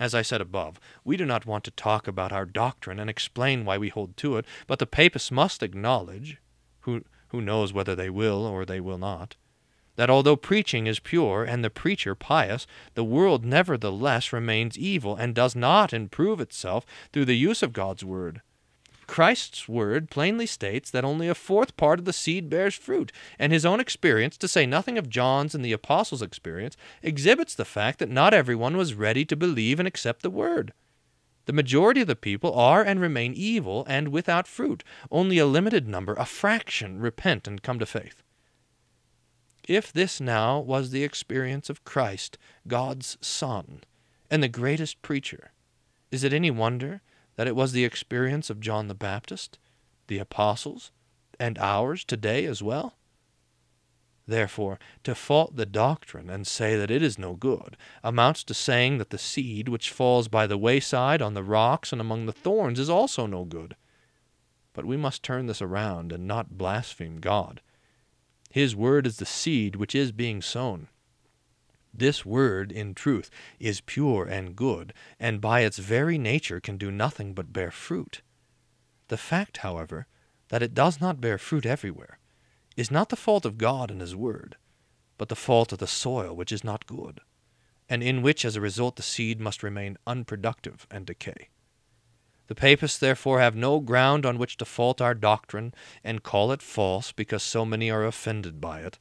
As 0.00 0.14
I 0.14 0.22
said 0.22 0.40
above, 0.40 0.78
we 1.04 1.16
do 1.16 1.26
not 1.26 1.46
want 1.46 1.64
to 1.64 1.70
talk 1.72 2.06
about 2.06 2.32
our 2.32 2.44
doctrine 2.44 3.00
and 3.00 3.10
explain 3.10 3.64
why 3.64 3.78
we 3.78 3.88
hold 3.88 4.16
to 4.18 4.36
it, 4.36 4.46
but 4.66 4.78
the 4.78 4.86
papists 4.86 5.30
must 5.30 5.62
acknowledge, 5.62 6.38
who, 6.80 7.02
who 7.28 7.40
knows 7.40 7.72
whether 7.72 7.96
they 7.96 8.08
will 8.10 8.46
or 8.46 8.64
they 8.64 8.80
will 8.80 8.98
not, 8.98 9.34
that 9.96 10.08
although 10.08 10.36
preaching 10.36 10.86
is 10.86 11.00
pure 11.00 11.42
and 11.42 11.64
the 11.64 11.70
preacher 11.70 12.14
pious, 12.14 12.68
the 12.94 13.02
world 13.02 13.44
nevertheless 13.44 14.32
remains 14.32 14.78
evil 14.78 15.16
and 15.16 15.34
does 15.34 15.56
not 15.56 15.92
improve 15.92 16.40
itself 16.40 16.86
through 17.12 17.24
the 17.24 17.34
use 17.34 17.64
of 17.64 17.72
God's 17.72 18.04
word. 18.04 18.40
Christ's 19.08 19.66
word 19.66 20.10
plainly 20.10 20.46
states 20.46 20.90
that 20.90 21.04
only 21.04 21.28
a 21.28 21.34
fourth 21.34 21.76
part 21.76 21.98
of 21.98 22.04
the 22.04 22.12
seed 22.12 22.48
bears 22.48 22.74
fruit, 22.74 23.10
and 23.38 23.52
his 23.52 23.64
own 23.64 23.80
experience, 23.80 24.36
to 24.36 24.46
say 24.46 24.66
nothing 24.66 24.98
of 24.98 25.08
John's 25.08 25.54
and 25.54 25.64
the 25.64 25.72
apostles' 25.72 26.22
experience, 26.22 26.76
exhibits 27.02 27.54
the 27.54 27.64
fact 27.64 27.98
that 27.98 28.10
not 28.10 28.34
everyone 28.34 28.76
was 28.76 28.94
ready 28.94 29.24
to 29.24 29.34
believe 29.34 29.80
and 29.80 29.88
accept 29.88 30.22
the 30.22 30.30
word. 30.30 30.72
The 31.46 31.54
majority 31.54 32.02
of 32.02 32.06
the 32.06 32.14
people 32.14 32.54
are 32.54 32.84
and 32.84 33.00
remain 33.00 33.32
evil 33.32 33.86
and 33.88 34.08
without 34.08 34.46
fruit. 34.46 34.84
Only 35.10 35.38
a 35.38 35.46
limited 35.46 35.88
number, 35.88 36.12
a 36.12 36.26
fraction, 36.26 37.00
repent 37.00 37.48
and 37.48 37.62
come 37.62 37.78
to 37.78 37.86
faith. 37.86 38.22
If 39.66 39.90
this 39.90 40.20
now 40.20 40.60
was 40.60 40.90
the 40.90 41.02
experience 41.02 41.70
of 41.70 41.84
Christ, 41.84 42.36
God's 42.68 43.16
Son, 43.22 43.84
and 44.30 44.42
the 44.42 44.48
greatest 44.48 45.00
preacher, 45.00 45.52
is 46.10 46.22
it 46.22 46.34
any 46.34 46.50
wonder 46.50 47.00
that 47.38 47.46
it 47.46 47.54
was 47.54 47.70
the 47.70 47.84
experience 47.84 48.50
of 48.50 48.58
John 48.58 48.88
the 48.88 48.96
Baptist, 48.96 49.58
the 50.08 50.18
apostles, 50.18 50.90
and 51.38 51.56
ours 51.58 52.04
today 52.04 52.44
as 52.46 52.64
well? 52.64 52.96
Therefore, 54.26 54.80
to 55.04 55.14
fault 55.14 55.54
the 55.54 55.64
doctrine 55.64 56.28
and 56.28 56.44
say 56.44 56.76
that 56.76 56.90
it 56.90 57.00
is 57.00 57.16
no 57.16 57.34
good 57.34 57.76
amounts 58.02 58.42
to 58.42 58.54
saying 58.54 58.98
that 58.98 59.10
the 59.10 59.18
seed 59.18 59.68
which 59.68 59.92
falls 59.92 60.26
by 60.26 60.48
the 60.48 60.58
wayside 60.58 61.22
on 61.22 61.34
the 61.34 61.44
rocks 61.44 61.92
and 61.92 62.00
among 62.00 62.26
the 62.26 62.32
thorns 62.32 62.80
is 62.80 62.90
also 62.90 63.24
no 63.24 63.44
good. 63.44 63.76
But 64.72 64.84
we 64.84 64.96
must 64.96 65.22
turn 65.22 65.46
this 65.46 65.62
around 65.62 66.10
and 66.10 66.26
not 66.26 66.58
blaspheme 66.58 67.20
God. 67.20 67.60
His 68.50 68.74
word 68.74 69.06
is 69.06 69.18
the 69.18 69.24
seed 69.24 69.76
which 69.76 69.94
is 69.94 70.10
being 70.10 70.42
sown. 70.42 70.88
This 71.92 72.24
word, 72.24 72.70
in 72.70 72.94
truth, 72.94 73.30
is 73.58 73.80
pure 73.80 74.26
and 74.26 74.54
good, 74.54 74.92
and 75.18 75.40
by 75.40 75.60
its 75.60 75.78
very 75.78 76.18
nature 76.18 76.60
can 76.60 76.76
do 76.76 76.90
nothing 76.90 77.34
but 77.34 77.52
bear 77.52 77.70
fruit. 77.70 78.22
The 79.08 79.16
fact, 79.16 79.58
however, 79.58 80.06
that 80.48 80.62
it 80.62 80.74
does 80.74 81.00
not 81.00 81.20
bear 81.20 81.38
fruit 81.38 81.66
everywhere, 81.66 82.18
is 82.76 82.90
not 82.90 83.08
the 83.08 83.16
fault 83.16 83.44
of 83.44 83.58
God 83.58 83.90
and 83.90 84.00
His 84.00 84.14
word, 84.14 84.56
but 85.16 85.28
the 85.28 85.36
fault 85.36 85.72
of 85.72 85.78
the 85.78 85.86
soil 85.86 86.34
which 86.34 86.52
is 86.52 86.62
not 86.62 86.86
good, 86.86 87.20
and 87.88 88.02
in 88.02 88.22
which 88.22 88.44
as 88.44 88.54
a 88.54 88.60
result 88.60 88.96
the 88.96 89.02
seed 89.02 89.40
must 89.40 89.62
remain 89.62 89.98
unproductive 90.06 90.86
and 90.90 91.06
decay. 91.06 91.48
The 92.48 92.54
papists 92.54 92.98
therefore 92.98 93.40
have 93.40 93.54
no 93.54 93.78
ground 93.80 94.24
on 94.24 94.38
which 94.38 94.56
to 94.56 94.64
fault 94.64 95.00
our 95.00 95.14
doctrine 95.14 95.74
and 96.02 96.22
call 96.22 96.50
it 96.50 96.62
false 96.62 97.12
because 97.12 97.42
so 97.42 97.64
many 97.66 97.90
are 97.90 98.06
offended 98.06 98.60
by 98.60 98.80
it. 98.80 98.98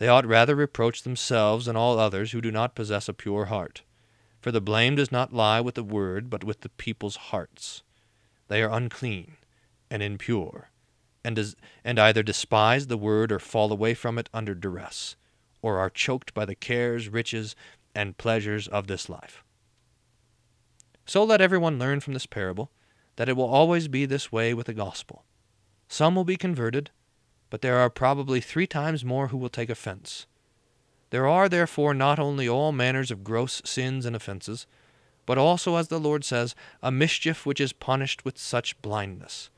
They 0.00 0.08
ought 0.08 0.24
rather 0.24 0.56
reproach 0.56 1.02
themselves 1.02 1.68
and 1.68 1.76
all 1.76 1.98
others 1.98 2.32
who 2.32 2.40
do 2.40 2.50
not 2.50 2.74
possess 2.74 3.06
a 3.06 3.12
pure 3.12 3.44
heart. 3.44 3.82
For 4.40 4.50
the 4.50 4.62
blame 4.62 4.96
does 4.96 5.12
not 5.12 5.34
lie 5.34 5.60
with 5.60 5.74
the 5.74 5.84
word, 5.84 6.30
but 6.30 6.42
with 6.42 6.62
the 6.62 6.70
people's 6.70 7.16
hearts. 7.16 7.82
They 8.48 8.62
are 8.62 8.72
unclean 8.72 9.36
and 9.90 10.02
impure, 10.02 10.70
and, 11.22 11.36
des- 11.36 11.52
and 11.84 11.98
either 11.98 12.22
despise 12.22 12.86
the 12.86 12.96
word 12.96 13.30
or 13.30 13.38
fall 13.38 13.70
away 13.70 13.92
from 13.92 14.16
it 14.16 14.30
under 14.32 14.54
duress, 14.54 15.16
or 15.60 15.78
are 15.78 15.90
choked 15.90 16.32
by 16.32 16.46
the 16.46 16.54
cares, 16.54 17.10
riches, 17.10 17.54
and 17.94 18.16
pleasures 18.16 18.68
of 18.68 18.86
this 18.86 19.10
life. 19.10 19.44
So 21.04 21.22
let 21.24 21.42
everyone 21.42 21.78
learn 21.78 22.00
from 22.00 22.14
this 22.14 22.24
parable 22.24 22.70
that 23.16 23.28
it 23.28 23.36
will 23.36 23.44
always 23.44 23.86
be 23.86 24.06
this 24.06 24.32
way 24.32 24.54
with 24.54 24.64
the 24.64 24.72
gospel. 24.72 25.26
Some 25.88 26.14
will 26.14 26.24
be 26.24 26.38
converted, 26.38 26.90
but 27.50 27.60
there 27.60 27.78
are 27.78 27.90
probably 27.90 28.40
three 28.40 28.66
times 28.66 29.04
more 29.04 29.28
who 29.28 29.36
will 29.36 29.48
take 29.48 29.68
offense. 29.68 30.26
There 31.10 31.26
are 31.26 31.48
therefore 31.48 31.92
not 31.92 32.18
only 32.18 32.48
all 32.48 32.72
manners 32.72 33.10
of 33.10 33.24
gross 33.24 33.60
sins 33.64 34.06
and 34.06 34.14
offenses, 34.14 34.66
but 35.26 35.38
also, 35.38 35.76
as 35.76 35.88
the 35.88 36.00
Lord 36.00 36.24
says, 36.24 36.54
a 36.82 36.90
mischief 36.90 37.44
which 37.44 37.60
is 37.60 37.72
punished 37.72 38.24
with 38.24 38.38
such 38.38 38.80
blindness, 38.80 39.50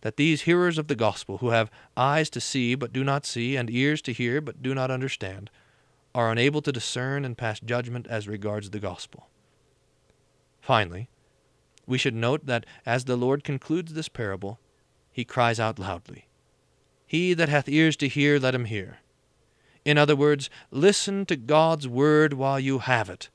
that 0.00 0.16
these 0.16 0.42
hearers 0.42 0.78
of 0.78 0.88
the 0.88 0.96
gospel, 0.96 1.38
who 1.38 1.50
have 1.50 1.70
eyes 1.96 2.30
to 2.30 2.40
see 2.40 2.74
but 2.74 2.92
do 2.92 3.04
not 3.04 3.26
see, 3.26 3.56
and 3.56 3.70
ears 3.70 4.00
to 4.02 4.12
hear 4.12 4.40
but 4.40 4.62
do 4.62 4.74
not 4.74 4.90
understand, 4.90 5.50
are 6.14 6.30
unable 6.30 6.62
to 6.62 6.72
discern 6.72 7.24
and 7.24 7.38
pass 7.38 7.60
judgment 7.60 8.06
as 8.08 8.28
regards 8.28 8.70
the 8.70 8.80
gospel. 8.80 9.28
Finally, 10.60 11.08
we 11.86 11.98
should 11.98 12.14
note 12.14 12.46
that 12.46 12.66
as 12.86 13.04
the 13.04 13.16
Lord 13.16 13.44
concludes 13.44 13.94
this 13.94 14.08
parable, 14.08 14.60
he 15.10 15.24
cries 15.24 15.58
out 15.58 15.78
loudly, 15.78 16.26
He 17.12 17.34
that 17.34 17.50
hath 17.50 17.68
ears 17.68 17.94
to 17.98 18.08
hear, 18.08 18.38
let 18.38 18.54
him 18.54 18.64
hear. 18.64 19.00
In 19.84 19.98
other 19.98 20.16
words, 20.16 20.48
listen 20.70 21.26
to 21.26 21.36
God's 21.36 21.86
word 21.86 22.32
while 22.32 22.58
you 22.58 22.78
have 22.78 23.10
it. 23.10 23.28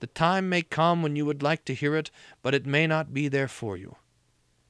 The 0.00 0.06
time 0.08 0.50
may 0.50 0.60
come 0.60 1.02
when 1.02 1.16
you 1.16 1.24
would 1.24 1.42
like 1.42 1.64
to 1.64 1.74
hear 1.74 1.96
it, 1.96 2.10
but 2.42 2.54
it 2.54 2.66
may 2.66 2.86
not 2.86 3.14
be 3.14 3.28
there 3.28 3.48
for 3.48 3.74
you. 3.74 3.96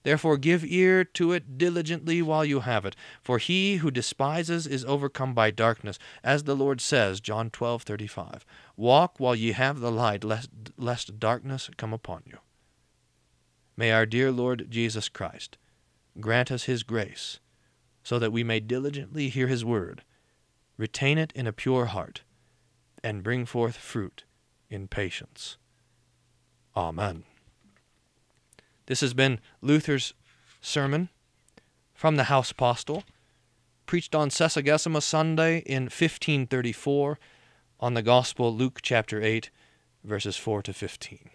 Therefore 0.05 0.37
give 0.37 0.65
ear 0.65 1.03
to 1.03 1.33
it 1.33 1.59
diligently 1.59 2.23
while 2.23 2.45
you 2.45 2.61
have 2.61 2.85
it, 2.85 2.95
for 3.21 3.39
he 3.39 3.79
who 3.79 3.91
despises 3.91 4.65
is 4.65 4.85
overcome 4.85 5.35
by 5.35 5.51
darkness, 5.51 5.99
as 6.23 6.45
the 6.45 6.55
Lord 6.55 6.81
says, 6.81 7.21
John 7.21 7.51
12:35. 7.51 8.47
Walk 8.77 9.19
while 9.19 9.35
ye 9.35 9.51
have 9.51 9.81
the 9.81 9.91
light, 9.91 10.23
lest, 10.23 10.51
lest 10.77 11.19
darkness 11.19 11.69
come 11.77 11.93
upon 11.93 12.23
you. 12.25 12.39
May 13.77 13.91
our 13.91 14.07
dear 14.07 14.31
Lord 14.31 14.71
Jesus 14.71 15.09
Christ 15.09 15.59
grant 16.21 16.53
us 16.53 16.65
his 16.71 16.85
grace, 16.85 17.41
so 18.07 18.21
that 18.21 18.31
we 18.31 18.45
may 18.45 18.61
diligently 18.61 19.29
hear 19.29 19.49
his 19.49 19.65
word, 19.65 20.05
retain 20.77 21.19
it 21.19 21.33
in 21.35 21.45
a 21.45 21.53
pure 21.53 21.87
heart, 21.87 22.23
and 23.03 23.25
bring 23.25 23.45
forth 23.45 23.75
fruit 23.75 24.23
in 24.71 24.87
patience. 24.87 25.57
Amen. 26.77 27.25
This 28.87 29.01
has 29.01 29.13
been 29.13 29.41
Luther's 29.61 30.15
sermon 30.61 31.09
from 31.95 32.15
the 32.15 32.31
House 32.31 32.53
Postil, 32.53 33.03
preached 33.87 34.15
on 34.15 34.31
Sexagesima 34.31 35.03
Sunday 35.03 35.65
in 35.67 35.87
1534 35.87 37.19
on 37.81 37.95
the 37.95 38.03
Gospel 38.03 38.55
Luke 38.55 38.79
chapter 38.83 39.21
8, 39.21 39.51
verses 40.05 40.37
4 40.37 40.63
to 40.63 40.73
15. 40.73 41.31